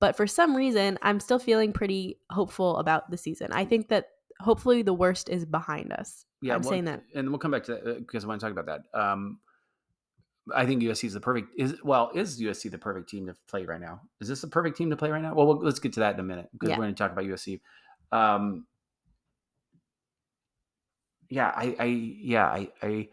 but 0.00 0.16
for 0.16 0.26
some 0.26 0.56
reason, 0.56 0.98
I'm 1.02 1.20
still 1.20 1.38
feeling 1.38 1.72
pretty 1.72 2.18
hopeful 2.30 2.76
about 2.78 3.10
the 3.10 3.16
season. 3.16 3.52
I 3.52 3.64
think 3.64 3.88
that 3.88 4.08
hopefully 4.40 4.82
the 4.82 4.92
worst 4.94 5.28
is 5.28 5.44
behind 5.46 5.92
us. 5.92 6.24
Yeah, 6.42 6.54
I'm 6.54 6.62
well, 6.62 6.70
saying 6.70 6.86
that. 6.86 7.02
and 7.14 7.28
we'll 7.28 7.38
come 7.38 7.50
back 7.50 7.64
to 7.64 7.72
that 7.72 7.98
because 7.98 8.24
I 8.24 8.28
want 8.28 8.40
to 8.40 8.46
talk 8.46 8.58
about 8.58 8.82
that. 8.92 8.98
Um, 8.98 9.38
I 10.54 10.66
think 10.66 10.82
USC 10.82 11.04
is 11.04 11.12
the 11.12 11.20
perfect 11.20 11.48
is 11.56 11.76
well 11.84 12.10
is 12.14 12.40
USC 12.40 12.70
the 12.70 12.78
perfect 12.78 13.08
team 13.08 13.26
to 13.26 13.36
play 13.46 13.64
right 13.66 13.80
now? 13.80 14.00
Is 14.20 14.28
this 14.28 14.40
the 14.40 14.48
perfect 14.48 14.76
team 14.76 14.90
to 14.90 14.96
play 14.96 15.10
right 15.10 15.22
now? 15.22 15.34
Well, 15.34 15.46
we'll 15.46 15.58
let's 15.62 15.78
get 15.78 15.92
to 15.94 16.00
that 16.00 16.14
in 16.14 16.20
a 16.20 16.24
minute 16.24 16.48
because 16.52 16.70
Yeah. 16.70 16.76
we're 16.76 16.84
going 16.84 16.94
to 16.94 16.98
talk 16.98 17.12
about 17.12 17.24
USC. 17.24 17.60
Um, 18.12 18.66
yeah, 21.28 21.52
I, 21.54 21.76
I 21.78 21.84
yeah, 21.84 22.46
I, 22.46 22.68
I, 22.82 23.08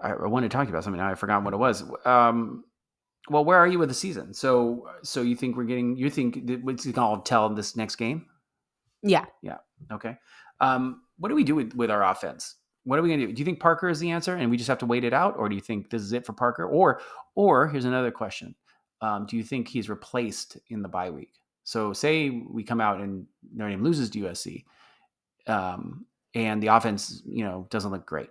I 0.00 0.26
wanted 0.26 0.50
to 0.50 0.56
talk 0.56 0.68
about 0.68 0.82
something. 0.82 1.00
Now 1.00 1.10
I 1.10 1.14
forgot 1.14 1.44
what 1.44 1.54
it 1.54 1.58
was. 1.58 1.84
Um, 2.04 2.64
well, 3.28 3.44
where 3.44 3.58
are 3.58 3.66
you 3.68 3.78
with 3.78 3.88
the 3.88 3.94
season? 3.94 4.32
So, 4.32 4.88
so 5.02 5.22
you 5.22 5.36
think 5.36 5.56
we're 5.56 5.64
getting? 5.64 5.96
You 5.96 6.10
think 6.10 6.46
that 6.46 6.64
what's 6.64 6.86
it 6.86 6.94
going 6.94 7.22
to 7.22 7.28
tell 7.28 7.48
this 7.50 7.76
next 7.76 7.96
game? 7.96 8.26
Yeah. 9.02 9.26
Yeah. 9.42 9.58
Okay. 9.92 10.16
Um, 10.60 11.02
what 11.18 11.28
do 11.28 11.34
we 11.34 11.44
do 11.44 11.54
with, 11.54 11.74
with 11.74 11.90
our 11.90 12.04
offense? 12.04 12.56
What 12.84 12.98
are 12.98 13.02
we 13.02 13.08
going 13.08 13.20
to 13.20 13.26
do? 13.26 13.32
Do 13.32 13.40
you 13.40 13.44
think 13.44 13.60
Parker 13.60 13.88
is 13.88 14.00
the 14.00 14.10
answer, 14.10 14.34
and 14.36 14.50
we 14.50 14.56
just 14.56 14.68
have 14.68 14.78
to 14.78 14.86
wait 14.86 15.04
it 15.04 15.12
out, 15.12 15.36
or 15.36 15.48
do 15.48 15.54
you 15.54 15.60
think 15.60 15.90
this 15.90 16.02
is 16.02 16.12
it 16.12 16.24
for 16.24 16.32
Parker? 16.32 16.64
Or, 16.64 17.00
or 17.34 17.68
here's 17.68 17.84
another 17.84 18.10
question: 18.10 18.54
um, 19.02 19.26
Do 19.26 19.36
you 19.36 19.42
think 19.42 19.68
he's 19.68 19.90
replaced 19.90 20.56
in 20.70 20.82
the 20.82 20.88
bye 20.88 21.10
week? 21.10 21.32
So, 21.70 21.92
say 21.92 22.30
we 22.30 22.64
come 22.64 22.80
out 22.80 23.00
and 23.00 23.26
Notre 23.54 23.70
Dame 23.70 23.84
loses 23.84 24.10
to 24.10 24.18
USC, 24.22 24.64
um, 25.46 26.04
and 26.34 26.60
the 26.60 26.66
offense, 26.66 27.22
you 27.24 27.44
know, 27.44 27.68
doesn't 27.70 27.92
look 27.92 28.04
great. 28.04 28.28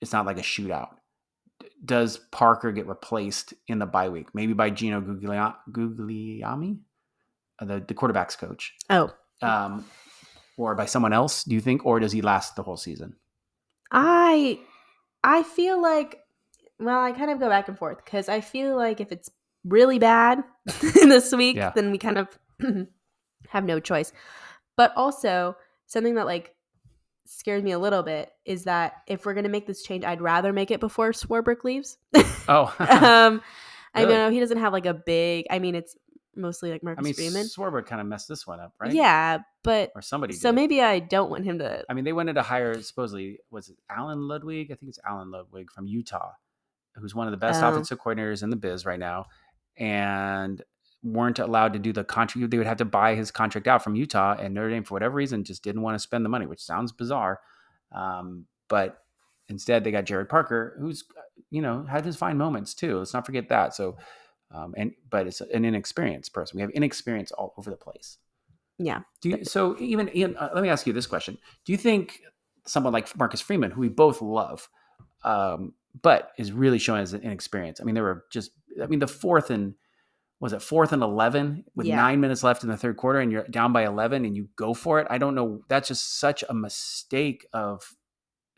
It's 0.00 0.12
not 0.12 0.24
like 0.24 0.38
a 0.38 0.42
shootout. 0.42 0.90
Does 1.84 2.18
Parker 2.30 2.70
get 2.70 2.86
replaced 2.86 3.54
in 3.66 3.80
the 3.80 3.86
bye 3.86 4.08
week? 4.08 4.28
Maybe 4.34 4.52
by 4.52 4.70
Gino 4.70 5.00
Guglia- 5.00 5.56
Guglielmi, 5.72 6.78
uh, 7.58 7.64
the 7.64 7.84
the 7.88 7.94
quarterbacks 7.94 8.38
coach 8.38 8.72
Oh, 8.88 9.12
um, 9.42 9.84
or 10.56 10.76
by 10.76 10.86
someone 10.86 11.12
else? 11.12 11.42
Do 11.42 11.56
you 11.56 11.60
think, 11.60 11.84
or 11.84 11.98
does 11.98 12.12
he 12.12 12.22
last 12.22 12.54
the 12.54 12.62
whole 12.62 12.76
season? 12.76 13.16
I 13.90 14.60
I 15.24 15.42
feel 15.42 15.82
like 15.82 16.20
well, 16.78 17.02
I 17.02 17.10
kind 17.10 17.32
of 17.32 17.40
go 17.40 17.48
back 17.48 17.66
and 17.66 17.76
forth 17.76 18.04
because 18.04 18.28
I 18.28 18.42
feel 18.42 18.76
like 18.76 19.00
if 19.00 19.10
it's 19.10 19.28
really 19.68 19.98
bad 19.98 20.42
this 20.80 21.32
week, 21.32 21.56
Yeah. 21.56 21.72
then 21.74 21.90
we 21.90 21.98
kind 21.98 22.18
of 22.18 22.38
have 23.48 23.64
no 23.64 23.80
choice. 23.80 24.12
But 24.76 24.92
also 24.96 25.56
something 25.86 26.14
that 26.16 26.26
like 26.26 26.54
scares 27.26 27.62
me 27.62 27.72
a 27.72 27.78
little 27.78 28.02
bit 28.02 28.30
is 28.44 28.64
that 28.64 28.94
if 29.06 29.26
we're 29.26 29.34
gonna 29.34 29.48
make 29.48 29.66
this 29.66 29.82
change, 29.82 30.04
I'd 30.04 30.20
rather 30.20 30.52
make 30.52 30.70
it 30.70 30.80
before 30.80 31.10
Swarbrick 31.12 31.64
leaves. 31.64 31.98
Oh, 32.50 32.74
um, 32.78 33.42
I 33.94 34.02
Really? 34.04 34.14
know 34.14 34.30
he 34.30 34.40
doesn't 34.40 34.56
have 34.56 34.72
like 34.72 34.86
a 34.86 34.94
big. 34.94 35.44
I 35.50 35.58
mean, 35.58 35.74
it's 35.74 35.94
mostly 36.34 36.70
like 36.70 36.80
I 36.82 36.84
Marcus 36.86 37.04
mean, 37.04 37.12
Freeman. 37.12 37.44
Swarber 37.44 37.84
kind 37.84 38.00
of 38.00 38.06
messed 38.06 38.26
this 38.26 38.46
one 38.46 38.58
up, 38.58 38.72
right? 38.80 38.90
Yeah, 38.90 39.40
but 39.62 39.92
or 39.94 40.00
somebody. 40.00 40.32
so 40.32 40.48
did. 40.48 40.54
maybe 40.54 40.80
I 40.80 40.98
don't 40.98 41.28
want 41.30 41.44
him 41.44 41.58
to. 41.58 41.84
I 41.90 41.92
mean, 41.92 42.04
they 42.04 42.14
wanted 42.14 42.34
to 42.34 42.42
hire 42.42 42.80
supposedly 42.80 43.40
was 43.50 43.68
it 43.68 43.76
Alan 43.90 44.26
Ludwig? 44.28 44.70
I 44.72 44.76
think 44.76 44.88
it's 44.88 44.98
Alan 45.06 45.30
Ludwig 45.30 45.70
from 45.70 45.86
Utah, 45.86 46.30
who's 46.94 47.14
one 47.14 47.26
of 47.26 47.32
the 47.32 47.36
best 47.36 47.62
Oh. 47.62 47.68
offensive 47.68 47.98
coordinators 47.98 48.42
in 48.42 48.48
the 48.48 48.56
biz 48.56 48.86
right 48.86 48.98
now, 48.98 49.26
and 49.78 50.62
weren't 51.02 51.38
allowed 51.38 51.72
to 51.72 51.78
do 51.78 51.92
the 51.92 52.04
contract. 52.04 52.50
They 52.50 52.58
would 52.58 52.66
have 52.66 52.78
to 52.78 52.84
buy 52.84 53.14
his 53.14 53.30
contract 53.30 53.66
out 53.66 53.82
from 53.82 53.94
Utah, 53.94 54.36
and 54.38 54.54
Notre 54.54 54.70
Dame, 54.70 54.84
for 54.84 54.94
whatever 54.94 55.14
reason, 55.14 55.44
just 55.44 55.62
didn't 55.62 55.82
want 55.82 55.94
to 55.94 55.98
spend 55.98 56.24
the 56.24 56.28
money, 56.28 56.46
which 56.46 56.60
sounds 56.60 56.92
bizarre. 56.92 57.40
Um, 57.92 58.46
but 58.68 58.98
instead, 59.48 59.84
they 59.84 59.90
got 59.90 60.04
Gerad 60.04 60.28
Parker, 60.28 60.76
who's 60.80 61.04
you 61.50 61.62
know 61.62 61.84
had 61.84 62.04
his 62.04 62.16
fine 62.16 62.36
moments 62.36 62.74
too. 62.74 62.98
Let's 62.98 63.14
not 63.14 63.26
forget 63.26 63.48
that. 63.48 63.74
So, 63.74 63.96
um, 64.50 64.74
and 64.76 64.92
but 65.08 65.26
it's 65.26 65.40
an 65.40 65.64
inexperienced 65.64 66.32
person. 66.32 66.56
We 66.56 66.62
have 66.62 66.70
inexperience 66.70 67.32
all 67.32 67.54
over 67.56 67.70
the 67.70 67.76
place. 67.76 68.18
Yeah. 68.78 69.00
Do 69.20 69.30
you, 69.30 69.44
so 69.44 69.76
even 69.78 70.14
Ian, 70.16 70.36
uh, 70.36 70.50
let 70.54 70.62
me 70.62 70.68
ask 70.68 70.86
you 70.86 70.92
this 70.92 71.06
question: 71.06 71.38
Do 71.64 71.72
you 71.72 71.78
think 71.78 72.20
someone 72.66 72.92
like 72.92 73.16
Marcus 73.16 73.40
Freeman, 73.40 73.70
who 73.70 73.80
we 73.80 73.88
both 73.88 74.22
love, 74.22 74.68
um, 75.24 75.74
but 76.00 76.32
is 76.38 76.52
really 76.52 76.78
showing 76.78 77.02
as 77.02 77.12
an 77.12 77.22
inexperience? 77.22 77.80
I 77.80 77.84
mean, 77.84 77.94
there 77.94 78.04
were 78.04 78.24
just, 78.30 78.50
I 78.82 78.86
mean, 78.86 78.98
the 79.00 79.08
fourth 79.08 79.50
and 79.50 79.74
was 80.40 80.52
it 80.52 80.62
fourth 80.62 80.92
and 80.92 81.02
eleven 81.02 81.64
with 81.74 81.86
Yeah. 81.86 81.96
nine 81.96 82.20
minutes 82.20 82.42
left 82.44 82.62
in 82.62 82.68
the 82.68 82.76
third 82.76 82.96
quarter, 82.96 83.18
and 83.20 83.32
you're 83.32 83.44
down 83.48 83.72
by 83.72 83.84
eleven, 83.84 84.24
and 84.24 84.36
you 84.36 84.48
go 84.56 84.72
for 84.74 85.00
it. 85.00 85.06
I 85.10 85.18
don't 85.18 85.34
know. 85.34 85.62
That's 85.68 85.88
just 85.88 86.18
such 86.20 86.44
a 86.48 86.54
mistake 86.54 87.46
of 87.52 87.82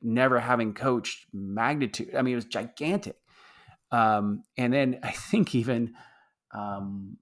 never 0.03 0.41
having 0.41 0.75
coached 0.75 1.27
magnitude. 1.33 2.15
I 2.15 2.23
mean, 2.23 2.33
it 2.33 2.37
was 2.37 2.45
gigantic. 2.47 3.17
Um, 3.93 4.43
and 4.57 4.73
then 4.73 5.01
I 5.03 5.11
think 5.11 5.55
even 5.55 5.95
um, 6.55 7.17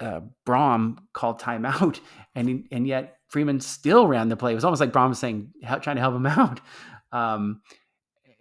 uh, 0.00 0.20
Brohm 0.46 0.96
called 1.12 1.40
timeout, 1.40 2.00
and 2.34 2.66
and 2.72 2.86
yet 2.86 3.18
Freeman 3.28 3.60
still 3.60 4.06
ran 4.06 4.28
the 4.28 4.36
play. 4.36 4.52
It 4.52 4.56
was 4.56 4.64
almost 4.64 4.80
like 4.80 4.92
Brohm 4.92 5.10
was 5.10 5.18
saying, 5.18 5.52
trying 5.82 5.96
to 5.96 6.02
help 6.02 6.14
him 6.14 6.26
out. 6.26 6.60
Um, 7.12 7.60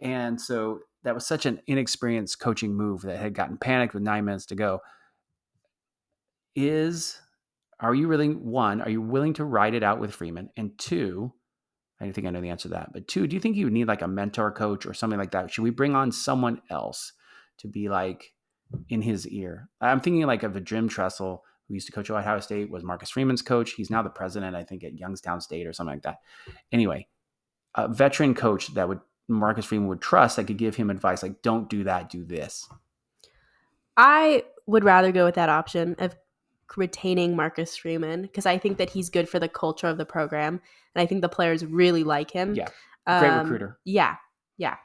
and 0.02 0.40
so 0.40 0.80
that 1.04 1.16
was 1.16 1.26
such 1.26 1.46
an 1.46 1.62
inexperienced 1.68 2.40
coaching 2.40 2.74
move 2.74 3.02
that 3.04 3.20
had 3.20 3.34
gotten 3.34 3.58
panicked 3.58 3.94
with 3.94 4.04
nine 4.04 4.26
minutes 4.26 4.46
to 4.48 4.56
go. 4.56 4.82
Is 6.56 7.20
are 7.80 7.96
you 7.96 8.08
really 8.08 8.30
one? 8.30 8.82
Are 8.82 8.90
you 8.90 9.02
willing 9.02 9.34
to 9.36 9.46
ride 9.46 9.74
it 9.74 9.84
out 9.84 10.00
with 10.00 10.14
Freeman? 10.14 10.50
And 10.58 10.78
two, 10.78 11.34
I 12.00 12.06
don't 12.06 12.14
think 12.14 12.28
I 12.28 12.30
know 12.30 12.42
the 12.42 12.50
answer 12.50 12.68
to 12.68 12.76
that. 12.76 12.92
But 12.92 13.08
two, 13.08 13.28
do 13.28 13.36
you 13.36 13.40
think 13.40 13.56
you 13.56 13.66
would 13.66 13.74
need 13.74 13.88
like 13.88 14.02
a 14.02 14.08
mentor 14.08 14.52
coach 14.52 14.86
or 14.86 14.94
something 14.94 15.20
like 15.20 15.32
that? 15.32 15.52
Should 15.52 15.64
we 15.64 15.70
bring 15.70 15.96
on 15.96 16.12
someone 16.12 16.62
else 16.70 17.14
to 17.60 17.68
be 17.68 17.88
like 17.88 18.34
in 18.90 19.02
his 19.02 19.28
ear? 19.28 19.70
I'm 19.80 20.02
thinking 20.02 20.26
like 20.26 20.44
of 20.44 20.56
a 20.56 20.62
Jim 20.62 20.90
Tressel 20.90 21.44
who 21.70 21.76
used 21.76 21.86
to 21.86 21.94
coach 21.94 22.10
Ohio 22.10 22.40
State, 22.40 22.70
was 22.70 22.84
Marcus 22.84 23.12
Freeman's 23.12 23.44
coach. 23.44 23.72
He's 23.72 23.92
now 23.92 24.02
the 24.02 24.10
president, 24.10 24.56
I 24.56 24.64
think, 24.64 24.84
at 24.84 24.98
Youngstown 24.98 25.40
State 25.40 25.68
or 25.68 25.72
something 25.72 25.96
like 25.96 26.04
that. 26.04 26.18
Anyway, 26.72 27.08
a 27.76 27.88
veteran 27.88 28.34
coach 28.34 28.74
that 28.74 28.90
would 28.90 29.00
Marcus 29.30 29.66
Freeman 29.66 29.88
would 29.88 30.02
trust 30.02 30.36
that 30.36 30.46
could 30.46 30.58
give 30.58 30.76
him 30.76 30.90
advice 30.90 31.24
like, 31.24 31.42
don't 31.42 31.70
do 31.70 31.84
that, 31.84 32.10
do 32.10 32.24
this. 32.26 32.68
I 33.96 34.44
would 34.66 34.84
rather 34.84 35.12
go 35.12 35.26
with 35.26 35.36
that 35.36 35.50
option 35.50 35.96
of 36.00 36.16
retaining 36.78 37.36
Marcus 37.36 37.76
Freeman 37.76 38.24
because 38.24 38.46
I 38.46 38.58
think 38.58 38.78
that 38.78 38.90
he's 38.90 39.10
good 39.10 39.28
for 39.28 39.40
the 39.40 39.50
culture 39.50 39.88
of 39.88 39.98
the 39.98 40.06
program, 40.06 40.62
and 40.96 41.02
I 41.02 41.06
think 41.06 41.22
the 41.22 41.30
players 41.30 41.66
really 41.66 42.04
like 42.04 42.32
him. 42.32 42.56
Yeah, 42.56 42.70
Great 43.08 43.30
Um, 43.30 43.40
recruiter. 43.46 43.78
Yeah, 43.86 44.16
yeah. 44.58 44.76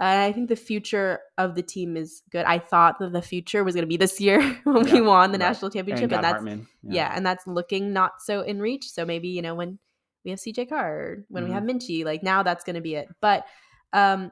And 0.00 0.20
I 0.20 0.30
think 0.30 0.48
the 0.48 0.56
future 0.56 1.20
of 1.38 1.56
the 1.56 1.62
team 1.62 1.96
is 1.96 2.22
good. 2.30 2.44
I 2.44 2.60
thought 2.60 3.00
that 3.00 3.12
the 3.12 3.22
future 3.22 3.64
was 3.64 3.74
going 3.74 3.82
to 3.82 3.88
be 3.88 3.96
this 3.96 4.20
year 4.20 4.40
when 4.64 4.84
we 4.84 5.00
won 5.00 5.32
the 5.32 5.38
right. 5.38 5.48
national 5.48 5.72
championship, 5.72 6.12
and, 6.12 6.22
that's 6.22 6.34
Hartman. 6.34 6.68
yeah. 6.82 7.12
and 7.14 7.26
that's 7.26 7.46
looking 7.48 7.92
not 7.92 8.22
so 8.22 8.42
in 8.42 8.60
reach. 8.60 8.88
So 8.90 9.04
maybe 9.04 9.28
you 9.28 9.42
know 9.42 9.54
when 9.56 9.78
we 10.24 10.30
have 10.30 10.40
CJ 10.40 10.68
Carr, 10.68 11.18
when 11.28 11.44
we 11.44 11.50
have 11.52 11.62
Mm-hmm. 11.64 11.78
Minchie, 11.78 12.04
like 12.04 12.22
now 12.22 12.42
that's 12.42 12.64
going 12.64 12.76
to 12.76 12.82
be 12.82 12.94
it. 12.94 13.08
But 13.20 13.46
um, 13.92 14.30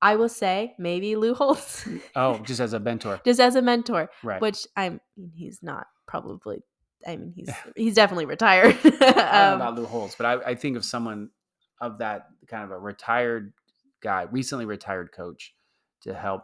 I 0.00 0.16
will 0.16 0.28
say 0.28 0.74
maybe 0.78 1.16
Lou 1.16 1.34
Holtz, 1.34 1.86
Oh, 2.14 2.38
just 2.38 2.60
as 2.60 2.72
a 2.72 2.78
mentor, 2.80 3.20
just 3.24 3.40
as 3.40 3.56
a 3.56 3.62
mentor, 3.62 4.10
right? 4.22 4.40
which 4.40 4.66
I'm 4.76 5.00
he's 5.34 5.60
not 5.62 5.86
probably. 6.06 6.58
I 7.06 7.16
mean, 7.16 7.32
he's 7.34 7.50
he's 7.76 7.94
definitely 7.94 8.26
retired. 8.26 8.76
I 8.84 8.88
don't 8.88 9.00
know 9.16 9.48
Um, 9.52 9.54
about 9.60 9.74
Lou 9.76 9.86
Holtz, 9.86 10.14
but 10.16 10.26
I, 10.26 10.50
I 10.50 10.54
think 10.54 10.76
of 10.76 10.84
someone 10.84 11.30
of 11.80 11.98
that 11.98 12.26
kind 12.48 12.64
of 12.64 12.70
a 12.70 12.78
retired 12.78 13.52
guy, 14.02 14.22
recently 14.30 14.64
retired 14.66 15.10
coach, 15.12 15.54
to 16.02 16.12
help 16.14 16.42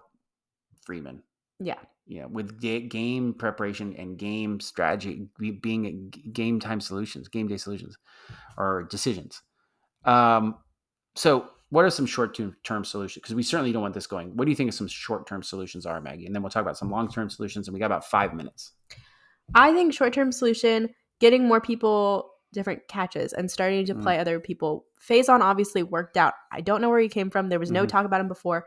Freeman. 0.87 1.22
yeah, 1.61 1.78
Yeah, 2.07 2.26
with 2.26 2.61
ga- 2.61 2.87
game 2.88 3.35
preparation 3.35 3.94
and 3.96 4.16
game 4.18 4.61
strategy, 4.61 5.28
being 5.61 6.11
game 6.33 6.61
time 6.61 6.80
solutions, 6.80 7.26
game 7.28 7.48
day 7.48 7.57
solutions, 7.57 7.96
or 8.57 8.87
decisions. 8.90 9.42
Um, 10.04 10.57
so, 11.16 11.48
what 11.74 11.84
are 11.84 11.90
some 11.90 12.06
short 12.06 12.38
term 12.62 12.84
solutions? 12.84 13.20
Because 13.22 13.34
we 13.34 13.42
certainly 13.42 13.72
don't 13.72 13.82
want 13.82 13.94
this 13.94 14.06
going. 14.06 14.37
What 14.37 14.44
do 14.44 14.50
you 14.52 14.56
think 14.56 14.68
of 14.68 14.74
some 14.74 14.87
short 14.87 15.26
term 15.26 15.42
solutions 15.42 15.87
are, 15.87 16.00
Maggie? 16.00 16.26
And 16.26 16.34
then 16.34 16.40
we'll 16.42 16.50
talk 16.50 16.62
about 16.62 16.78
some 16.78 16.90
long 16.90 17.08
term 17.10 17.28
solutions. 17.28 17.66
And 17.66 17.72
we 17.74 17.80
got 17.80 17.87
about 17.87 18.04
five 18.04 18.32
minutes. 18.32 18.72
I 19.54 19.72
think 19.72 19.92
short 19.92 20.12
term 20.12 20.30
solution, 20.30 20.90
getting 21.20 21.48
more 21.48 21.60
people 21.60 22.30
different 22.52 22.87
catches 22.87 23.32
and 23.32 23.50
starting 23.50 23.84
to 23.87 23.94
Mm. 23.96 24.02
play 24.02 24.18
other 24.20 24.38
people. 24.38 24.87
Faison 25.10 25.40
obviously 25.40 25.82
worked 25.82 26.16
out. 26.16 26.34
I 26.52 26.60
don't 26.60 26.80
know 26.80 26.88
where 26.88 27.00
he 27.00 27.08
came 27.08 27.28
from. 27.28 27.48
There 27.48 27.58
was 27.58 27.72
no 27.72 27.82
Mhm. 27.84 27.88
talk 27.88 28.06
about 28.06 28.20
him 28.20 28.28
before. 28.28 28.66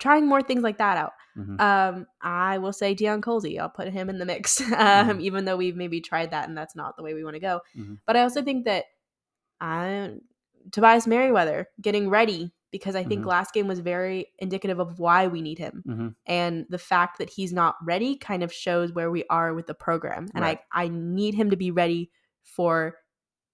Trying 0.00 0.26
more 0.26 0.40
things 0.42 0.62
like 0.62 0.78
that 0.78 0.96
out. 0.96 1.12
Mhm. 1.36 1.60
Um, 1.60 2.06
I 2.22 2.56
will 2.56 2.72
say 2.72 2.94
Deion 2.94 3.20
Colzie. 3.20 3.58
I'll 3.60 3.68
put 3.68 3.88
him 3.88 4.08
in 4.08 4.18
the 4.18 4.24
mix, 4.24 4.58
um, 4.72 5.18
Mhm. 5.18 5.20
even 5.20 5.44
though 5.44 5.56
we've 5.58 5.76
maybe 5.76 6.00
tried 6.00 6.30
that 6.30 6.48
and 6.48 6.56
that's 6.56 6.74
not 6.74 6.96
the 6.96 7.02
way 7.02 7.12
we 7.12 7.22
want 7.24 7.34
to 7.34 7.40
go. 7.40 7.60
Mhm. 7.76 7.98
But 8.06 8.16
I 8.16 8.22
also 8.22 8.40
think 8.42 8.64
that 8.64 8.86
I, 9.60 10.14
Tobias 10.72 11.06
Merriweather 11.06 11.68
getting 11.80 12.08
ready 12.10 12.52
because 12.72 12.96
I 12.96 13.04
think 13.04 13.22
Mhm. 13.24 13.28
last 13.28 13.54
game 13.54 13.68
was 13.68 13.78
very 13.78 14.26
indicative 14.38 14.78
of 14.80 14.98
why 14.98 15.28
we 15.28 15.40
need 15.40 15.58
him 15.58 15.82
Mhm. 15.86 16.14
and 16.26 16.66
the 16.68 16.78
fact 16.78 17.18
that 17.18 17.30
he's 17.30 17.52
not 17.52 17.76
ready 17.84 18.16
kind 18.16 18.42
of 18.42 18.52
shows 18.52 18.92
where 18.92 19.10
we 19.10 19.24
are 19.30 19.54
with 19.54 19.66
the 19.66 19.74
program 19.74 20.26
and 20.34 20.42
Right. 20.42 20.58
i 20.72 20.84
i 20.84 20.88
need 20.88 21.34
him 21.34 21.50
to 21.50 21.56
be 21.56 21.70
ready 21.70 22.10
for 22.42 22.98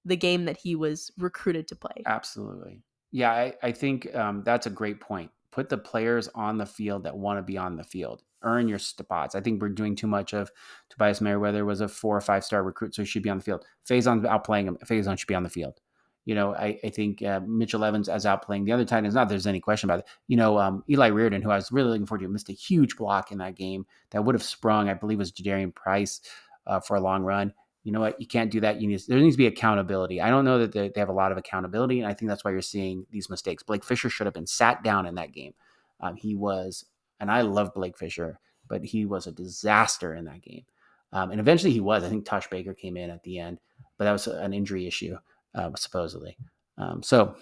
the 0.05 0.17
game 0.17 0.47
that 0.47 0.57
he 0.57 0.75
was 0.75 1.11
recruited 1.19 1.69
to 1.69 1.77
play 1.77 2.03
Absolutely. 2.07 2.83
Yeah, 3.13 3.31
I, 3.31 3.55
I 3.63 3.73
think 3.73 4.13
um, 4.17 4.43
that's 4.43 4.67
a 4.67 4.71
great 4.71 5.01
point. 5.01 5.31
Put 5.51 5.69
the 5.69 5.77
players 5.79 6.29
on 6.35 6.57
the 6.57 6.65
field 6.67 7.05
that 7.05 7.17
want 7.17 7.39
to 7.39 7.43
be 7.43 7.59
on 7.59 7.77
the 7.77 7.85
field. 7.85 8.23
Earn 8.43 8.67
your 8.69 8.79
spots. 8.79 9.35
I 9.35 9.41
think 9.43 9.61
we're 9.61 9.69
doing 9.69 9.95
too 9.95 10.07
much 10.07 10.33
of 10.33 10.51
Tobias 10.89 11.21
Merriweather 11.21 11.65
was 11.67 11.83
a 11.83 11.89
four 11.89 12.17
or 12.17 12.21
five 12.23 12.43
star 12.43 12.63
recruit, 12.65 12.95
so 12.95 13.03
he 13.03 13.07
should 13.07 13.23
be 13.23 13.29
on 13.31 13.37
the 13.39 13.45
field. 13.45 13.65
Faison's 13.89 14.25
outplaying 14.25 14.65
him. 14.65 14.79
Faison 14.87 15.17
should 15.19 15.29
be 15.29 15.35
on 15.35 15.43
the 15.43 15.51
field. 15.51 15.79
You 16.25 16.37
know, 16.37 16.55
I, 16.55 16.79
I 16.85 16.91
think 16.91 17.23
uh, 17.23 17.41
Mitchell 17.47 17.85
Evans 17.85 18.09
as 18.09 18.25
outplaying 18.25 18.65
the 18.65 18.73
other 18.73 18.85
tight 18.85 18.99
ends. 19.05 19.15
Not 19.15 19.29
there's 19.29 19.47
any 19.47 19.61
question 19.61 19.91
about 19.91 20.01
it. 20.01 20.07
You 20.29 20.37
know, 20.37 20.59
um, 20.59 20.85
Eli 20.89 21.11
Raridon, 21.11 21.43
who 21.43 21.51
I 21.51 21.57
was 21.57 21.73
really 21.73 21.91
looking 21.91 22.07
forward 22.07 22.23
to, 22.23 22.29
missed 22.29 22.49
a 22.49 22.53
huge 22.53 22.97
block 22.97 23.33
in 23.33 23.39
that 23.39 23.57
game 23.57 23.87
that 24.11 24.25
would 24.25 24.35
have 24.35 24.43
sprung. 24.43 24.89
I 24.89 24.95
believe 24.95 25.19
was 25.19 25.33
Jadarian 25.33 25.75
Price 25.75 26.21
uh, 26.67 26.81
for 26.81 26.97
a 26.97 27.01
long 27.01 27.25
run. 27.25 27.53
You 27.85 27.91
know 27.91 28.01
what? 28.01 28.21
You 28.21 28.27
can't 28.27 28.51
do 28.51 28.61
that. 28.61 28.81
You 28.81 28.87
need 28.87 29.03
there 29.09 29.19
needs 29.19 29.35
to 29.35 29.39
be 29.39 29.49
accountability. 29.49 30.21
I 30.21 30.31
don't 30.31 30.45
know 30.45 30.59
that 30.59 30.73
they, 30.73 30.89
they 30.89 31.01
have 31.01 31.09
a 31.09 31.15
lot 31.15 31.33
of 31.33 31.39
accountability 31.39 31.99
and 31.99 32.09
i 32.09 32.15
think 32.15 32.29
that's 32.29 32.45
why 32.45 32.53
you're 32.53 32.63
seeing 32.63 33.07
these 33.11 33.29
mistakes. 33.29 33.63
Blake 33.63 33.85
fisher 33.85 34.09
should 34.09 34.27
have 34.27 34.35
been 34.35 34.47
sat 34.47 34.85
down 34.85 35.07
in 35.07 35.17
that 35.17 35.33
game. 35.33 35.55
Um, 36.01 36.17
he 36.17 36.35
was 36.35 36.85
and 37.19 37.31
i 37.31 37.43
love 37.43 37.75
blake 37.75 37.97
fisher 37.99 38.39
but 38.69 38.85
he 38.85 39.05
was 39.05 39.27
a 39.27 39.33
disaster 39.33 40.15
in 40.15 40.25
that 40.27 40.43
game. 40.43 40.65
Um, 41.13 41.31
and 41.31 41.41
eventually 41.41 41.73
he 41.73 41.81
was. 41.81 42.05
I 42.05 42.09
think 42.09 42.25
tosh 42.25 42.49
baker 42.49 42.75
came 42.75 42.97
in 42.97 43.11
at 43.11 43.25
the 43.25 43.39
end 43.39 43.59
but 43.99 44.05
that 44.05 44.13
was 44.13 44.29
an 44.29 44.53
injury 44.53 44.87
issue 44.87 45.17
uh, 45.55 45.71
supposedly 45.77 46.37
um, 46.79 47.03
so 47.03 47.35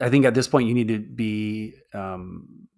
i 0.00 0.08
think 0.08 0.24
at 0.24 0.34
this 0.34 0.48
point 0.48 0.68
you 0.68 0.74
need 0.74 0.88
to 0.88 0.98
be 0.98 1.74
um, 1.94 2.68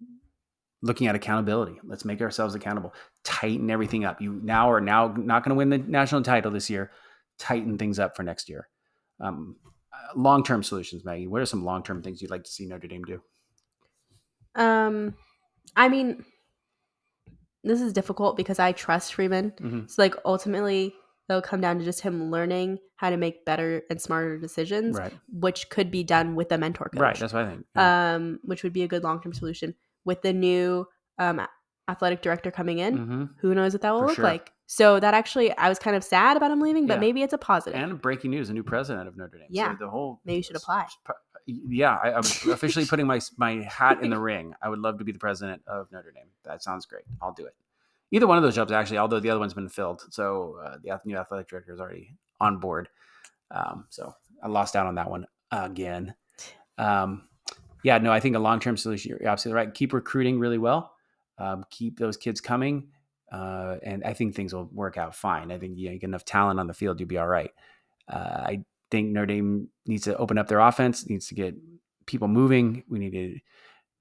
looking 0.83 1.05
at 1.05 1.13
accountability. 1.13 1.79
Let's 1.83 2.05
make 2.05 2.21
ourselves 2.21 2.55
accountable. 2.55 2.95
Tighten 3.23 3.69
everything 3.69 4.03
up. 4.03 4.19
You 4.19 4.39
now 4.43 4.71
are 4.71 4.81
now 4.81 5.13
not 5.15 5.43
going 5.43 5.51
to 5.51 5.55
win 5.55 5.69
the 5.69 5.77
national 5.77 6.23
title 6.23 6.49
this 6.49 6.71
year. 6.71 6.89
Tighten 7.37 7.77
things 7.77 7.99
up 7.99 8.15
for 8.15 8.23
next 8.23 8.49
year. 8.49 8.67
Um, 9.19 9.57
long 10.15 10.43
term 10.43 10.63
solutions, 10.63 11.05
Maggie. 11.05 11.27
What 11.27 11.39
are 11.39 11.45
some 11.45 11.63
long 11.63 11.83
term 11.83 12.01
things 12.01 12.19
you'd 12.19 12.31
like 12.31 12.43
to 12.45 12.49
see 12.49 12.65
Notre 12.65 12.87
Dame 12.87 13.03
do? 13.03 13.21
um 14.55 15.13
i 15.77 15.87
mean 15.87 16.25
this 17.63 17.79
is 17.79 17.93
difficult 17.93 18.35
because 18.35 18.59
i 18.59 18.71
trust 18.71 19.13
freeman 19.13 19.51
Mhm. 19.51 19.89
so 19.89 20.01
like 20.01 20.15
ultimately 20.25 20.93
it'll 21.29 21.41
come 21.41 21.61
down 21.61 21.79
to 21.79 21.85
just 21.85 22.01
him 22.01 22.29
learning 22.31 22.79
how 22.95 23.09
to 23.09 23.17
make 23.17 23.45
better 23.45 23.83
and 23.89 24.01
smarter 24.01 24.37
decisions 24.37 24.97
Right, 24.97 25.13
which 25.31 25.69
could 25.69 25.89
be 25.91 26.03
done 26.03 26.35
with 26.35 26.51
a 26.51 26.57
mentor 26.57 26.89
coach 26.93 26.99
right. 27.01 27.17
That's 27.17 27.33
what 27.33 27.45
I 27.45 27.49
think. 27.51 27.65
Yeah. 27.75 28.13
um 28.15 28.39
which 28.43 28.63
would 28.63 28.73
be 28.73 28.83
a 28.83 28.87
good 28.87 29.03
long-term 29.03 29.33
solution 29.33 29.75
with 30.05 30.21
the 30.21 30.33
new 30.33 30.87
um 31.19 31.41
athletic 31.87 32.21
director 32.21 32.51
coming 32.51 32.79
in 32.79 32.97
Mhm. 32.97 33.29
who 33.39 33.53
knows 33.55 33.73
what 33.73 33.81
that 33.81 33.91
will 33.91 33.99
For 34.01 34.07
look 34.07 34.15
sure. 34.15 34.25
like 34.25 34.51
so 34.67 34.99
that 34.99 35.13
actually 35.13 35.55
i 35.57 35.67
was 35.69 35.79
kind 35.79 35.95
of 35.95 36.03
sad 36.03 36.37
about 36.37 36.51
him 36.51 36.61
leaving 36.61 36.85
but 36.87 36.95
Yeah. 36.95 36.99
maybe 37.01 37.21
it's 37.23 37.33
a 37.33 37.37
positive. 37.37 37.79
And 37.79 38.01
breaking 38.01 38.31
news: 38.31 38.49
a 38.49 38.53
new 38.53 38.63
president 38.63 39.07
of 39.07 39.17
Notre 39.17 39.37
Dame. 39.39 39.47
So 39.49 39.53
Yeah. 39.61 39.75
the 39.79 39.89
whole 39.89 40.21
Maybe 40.25 40.37
you 40.37 40.43
should 40.43 40.55
apply. 40.55 40.87
Yeah, 41.47 41.97
I, 42.01 42.13
I'm 42.13 42.23
officially 42.51 42.85
putting 42.85 43.07
my 43.07 43.19
my 43.37 43.63
hat 43.63 44.01
in 44.03 44.09
the 44.11 44.19
ring. 44.31 44.53
I 44.61 44.69
would 44.69 44.79
love 44.79 44.99
to 44.99 45.03
be 45.03 45.11
the 45.11 45.19
president 45.19 45.63
of 45.67 45.91
Notre 45.91 46.11
Dame. 46.11 46.27
That 46.45 46.61
sounds 46.63 46.85
great. 46.85 47.03
I'll 47.21 47.33
do 47.33 47.45
it. 47.45 47.55
Either 48.11 48.27
one 48.27 48.37
of 48.37 48.43
those 48.43 48.55
jobs, 48.55 48.71
actually. 48.71 48.97
Although 48.97 49.19
the 49.19 49.29
other 49.29 49.39
one's 49.39 49.53
been 49.53 49.69
filled, 49.69 50.05
so 50.09 50.57
uh, 50.63 50.77
the 50.83 50.99
new 51.05 51.17
athletic 51.17 51.47
director 51.47 51.73
is 51.73 51.79
already 51.79 52.15
on 52.39 52.57
board. 52.57 52.89
Um, 53.51 53.85
so 53.89 54.13
I 54.43 54.47
lost 54.47 54.75
out 54.75 54.87
on 54.87 54.95
that 54.95 55.09
one 55.09 55.25
again. 55.51 56.13
Um, 56.77 57.27
yeah, 57.83 57.97
no, 57.97 58.11
I 58.11 58.19
think 58.19 58.35
a 58.35 58.39
long 58.39 58.59
term 58.59 58.77
solution. 58.77 59.17
You're 59.19 59.29
absolutely 59.29 59.57
right. 59.57 59.73
Keep 59.73 59.93
recruiting 59.93 60.39
really 60.39 60.57
well. 60.57 60.93
Um, 61.37 61.65
keep 61.71 61.97
those 61.97 62.17
kids 62.17 62.39
coming, 62.39 62.89
uh, 63.31 63.77
and 63.83 64.03
I 64.03 64.13
think 64.13 64.35
things 64.35 64.53
will 64.53 64.69
work 64.71 64.97
out 64.97 65.15
fine. 65.15 65.51
I 65.51 65.57
think 65.57 65.77
you, 65.77 65.87
know, 65.87 65.93
you 65.93 65.99
get 65.99 66.07
enough 66.07 66.25
talent 66.25 66.59
on 66.59 66.67
the 66.67 66.73
field, 66.73 66.99
you'll 66.99 67.09
be 67.09 67.17
all 67.17 67.27
right. 67.27 67.51
Uh, 68.07 68.43
I 68.45 68.63
think 68.91 69.09
Notre 69.09 69.25
Dame 69.25 69.69
needs 69.87 70.03
to 70.03 70.15
open 70.17 70.37
up 70.37 70.47
their 70.47 70.59
offense, 70.59 71.09
needs 71.09 71.27
to 71.29 71.35
get 71.35 71.55
people 72.05 72.27
moving. 72.27 72.83
We 72.87 72.99
need 72.99 73.11
to 73.11 73.39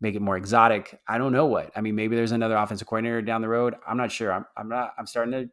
make 0.00 0.14
it 0.14 0.22
more 0.22 0.36
exotic. 0.36 0.98
I 1.06 1.18
don't 1.18 1.32
know 1.32 1.46
what. 1.46 1.70
I 1.76 1.80
mean, 1.80 1.94
maybe 1.94 2.16
there's 2.16 2.32
another 2.32 2.56
offensive 2.56 2.86
coordinator 2.86 3.22
down 3.22 3.42
the 3.42 3.48
road. 3.48 3.74
I'm 3.86 3.96
not 3.96 4.10
sure. 4.10 4.32
I'm, 4.32 4.46
I'm 4.56 4.68
not. 4.68 4.94
I'm 4.98 5.06
starting 5.06 5.32
to. 5.32 5.48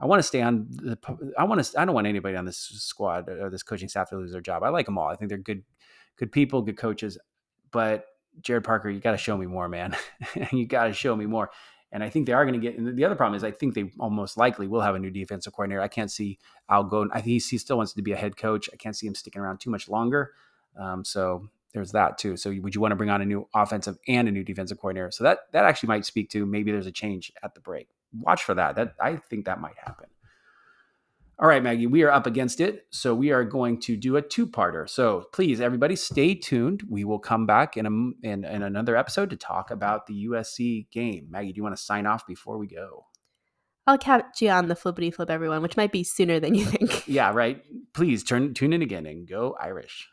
I 0.00 0.06
want 0.06 0.20
to 0.20 0.22
stay 0.22 0.42
on 0.42 0.68
the. 0.70 0.98
I 1.38 1.44
want 1.44 1.64
to. 1.64 1.80
I 1.80 1.84
don't 1.84 1.94
want 1.94 2.06
anybody 2.06 2.36
on 2.36 2.44
this 2.44 2.58
squad 2.58 3.28
or 3.28 3.50
this 3.50 3.62
coaching 3.62 3.88
staff 3.88 4.10
to 4.10 4.16
lose 4.16 4.32
their 4.32 4.40
job. 4.40 4.62
I 4.62 4.68
like 4.68 4.86
them 4.86 4.98
all. 4.98 5.08
I 5.08 5.16
think 5.16 5.30
they're 5.30 5.38
good, 5.38 5.62
good 6.16 6.30
people, 6.30 6.62
good 6.62 6.76
coaches. 6.76 7.18
But 7.70 8.06
Gerad 8.42 8.64
Parker, 8.64 8.90
you 8.90 9.00
got 9.00 9.12
to 9.12 9.18
show 9.18 9.36
me 9.36 9.46
more, 9.46 9.68
man. 9.68 9.96
you 10.52 10.66
got 10.66 10.84
to 10.84 10.92
show 10.92 11.16
me 11.16 11.26
more. 11.26 11.50
And 11.90 12.04
I 12.04 12.10
think 12.10 12.26
they 12.26 12.34
are 12.34 12.44
going 12.44 12.60
to 12.60 12.60
get. 12.60 12.78
And 12.78 12.96
the 12.96 13.04
other 13.04 13.16
problem 13.16 13.36
is, 13.36 13.42
I 13.42 13.50
think 13.50 13.74
they 13.74 13.90
almost 13.98 14.36
likely 14.36 14.66
will 14.66 14.82
have 14.82 14.94
a 14.94 14.98
new 14.98 15.10
defensive 15.10 15.54
coordinator. 15.54 15.80
I 15.80 15.88
can't 15.88 16.10
see 16.10 16.38
Al 16.68 16.84
go. 16.84 17.08
I 17.12 17.22
think 17.22 17.42
he 17.42 17.58
still 17.58 17.78
wants 17.78 17.94
to 17.94 18.02
be 18.02 18.12
a 18.12 18.16
head 18.16 18.36
coach. 18.36 18.68
I 18.72 18.76
can't 18.76 18.94
see 18.94 19.06
him 19.06 19.14
sticking 19.14 19.40
around 19.40 19.60
too 19.60 19.70
much 19.70 19.88
longer. 19.88 20.32
Um, 20.78 21.04
so 21.04 21.48
there's 21.74 21.92
that 21.92 22.18
too. 22.18 22.36
So 22.36 22.54
would 22.60 22.74
you 22.74 22.80
want 22.80 22.92
to 22.92 22.96
bring 22.96 23.10
on 23.10 23.20
a 23.20 23.26
new 23.26 23.48
offensive 23.54 23.98
and 24.06 24.28
a 24.28 24.30
new 24.30 24.44
defensive 24.44 24.78
coordinator? 24.78 25.10
So 25.10 25.24
that 25.24 25.38
that 25.52 25.64
actually 25.64 25.88
might 25.88 26.06
speak 26.06 26.30
to 26.30 26.46
maybe 26.46 26.72
there's 26.72 26.86
a 26.86 26.92
change 26.92 27.32
at 27.42 27.54
the 27.54 27.60
break. 27.60 27.88
Watch 28.12 28.42
for 28.42 28.54
that. 28.54 28.76
That 28.76 28.94
I 29.00 29.16
think 29.16 29.44
that 29.46 29.60
might 29.60 29.76
happen. 29.76 30.06
All 31.40 31.46
right, 31.46 31.62
Maggie, 31.62 31.86
we 31.86 32.02
are 32.02 32.10
up 32.10 32.26
against 32.26 32.60
it. 32.60 32.86
So 32.90 33.14
we 33.14 33.30
are 33.30 33.44
going 33.44 33.78
to 33.82 33.96
do 33.96 34.16
a 34.16 34.22
two-parter. 34.22 34.88
So 34.88 35.26
please, 35.32 35.60
everybody, 35.60 35.94
stay 35.94 36.34
tuned. 36.34 36.82
We 36.90 37.04
will 37.04 37.20
come 37.20 37.46
back 37.46 37.76
in, 37.76 37.86
a, 37.86 37.90
in, 38.26 38.44
in 38.44 38.62
another 38.64 38.96
episode 38.96 39.30
to 39.30 39.36
talk 39.36 39.70
about 39.70 40.08
the 40.08 40.26
USC 40.26 40.90
game. 40.90 41.28
Maggie, 41.30 41.52
do 41.52 41.58
you 41.58 41.62
want 41.62 41.76
to 41.76 41.82
sign 41.82 42.06
off 42.06 42.26
before 42.26 42.58
we 42.58 42.66
go? 42.66 43.06
I'll 43.86 43.98
catch 43.98 44.42
you 44.42 44.50
on 44.50 44.66
the 44.66 44.74
flippity 44.74 45.12
flip, 45.12 45.30
everyone, 45.30 45.62
which 45.62 45.76
might 45.76 45.92
be 45.92 46.02
sooner 46.02 46.40
than 46.40 46.56
you 46.56 46.64
think. 46.66 47.06
Yeah, 47.06 47.32
right. 47.32 47.62
Please 47.94 48.24
turn 48.24 48.52
tune 48.52 48.72
in 48.72 48.82
again 48.82 49.06
and 49.06 49.26
go 49.26 49.56
Irish. 49.60 50.08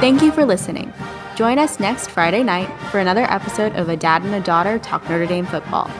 Thank 0.00 0.22
you 0.22 0.30
for 0.30 0.44
listening. 0.44 0.92
Join 1.36 1.58
us 1.58 1.80
next 1.80 2.10
Friday 2.10 2.42
night 2.42 2.68
for 2.90 2.98
another 2.98 3.24
episode 3.30 3.74
of 3.76 3.88
A 3.88 3.96
Dad 3.96 4.22
and 4.22 4.34
a 4.34 4.40
Daughter 4.40 4.78
Talk 4.78 5.02
Notre 5.08 5.26
Dame 5.26 5.46
Football. 5.46 5.90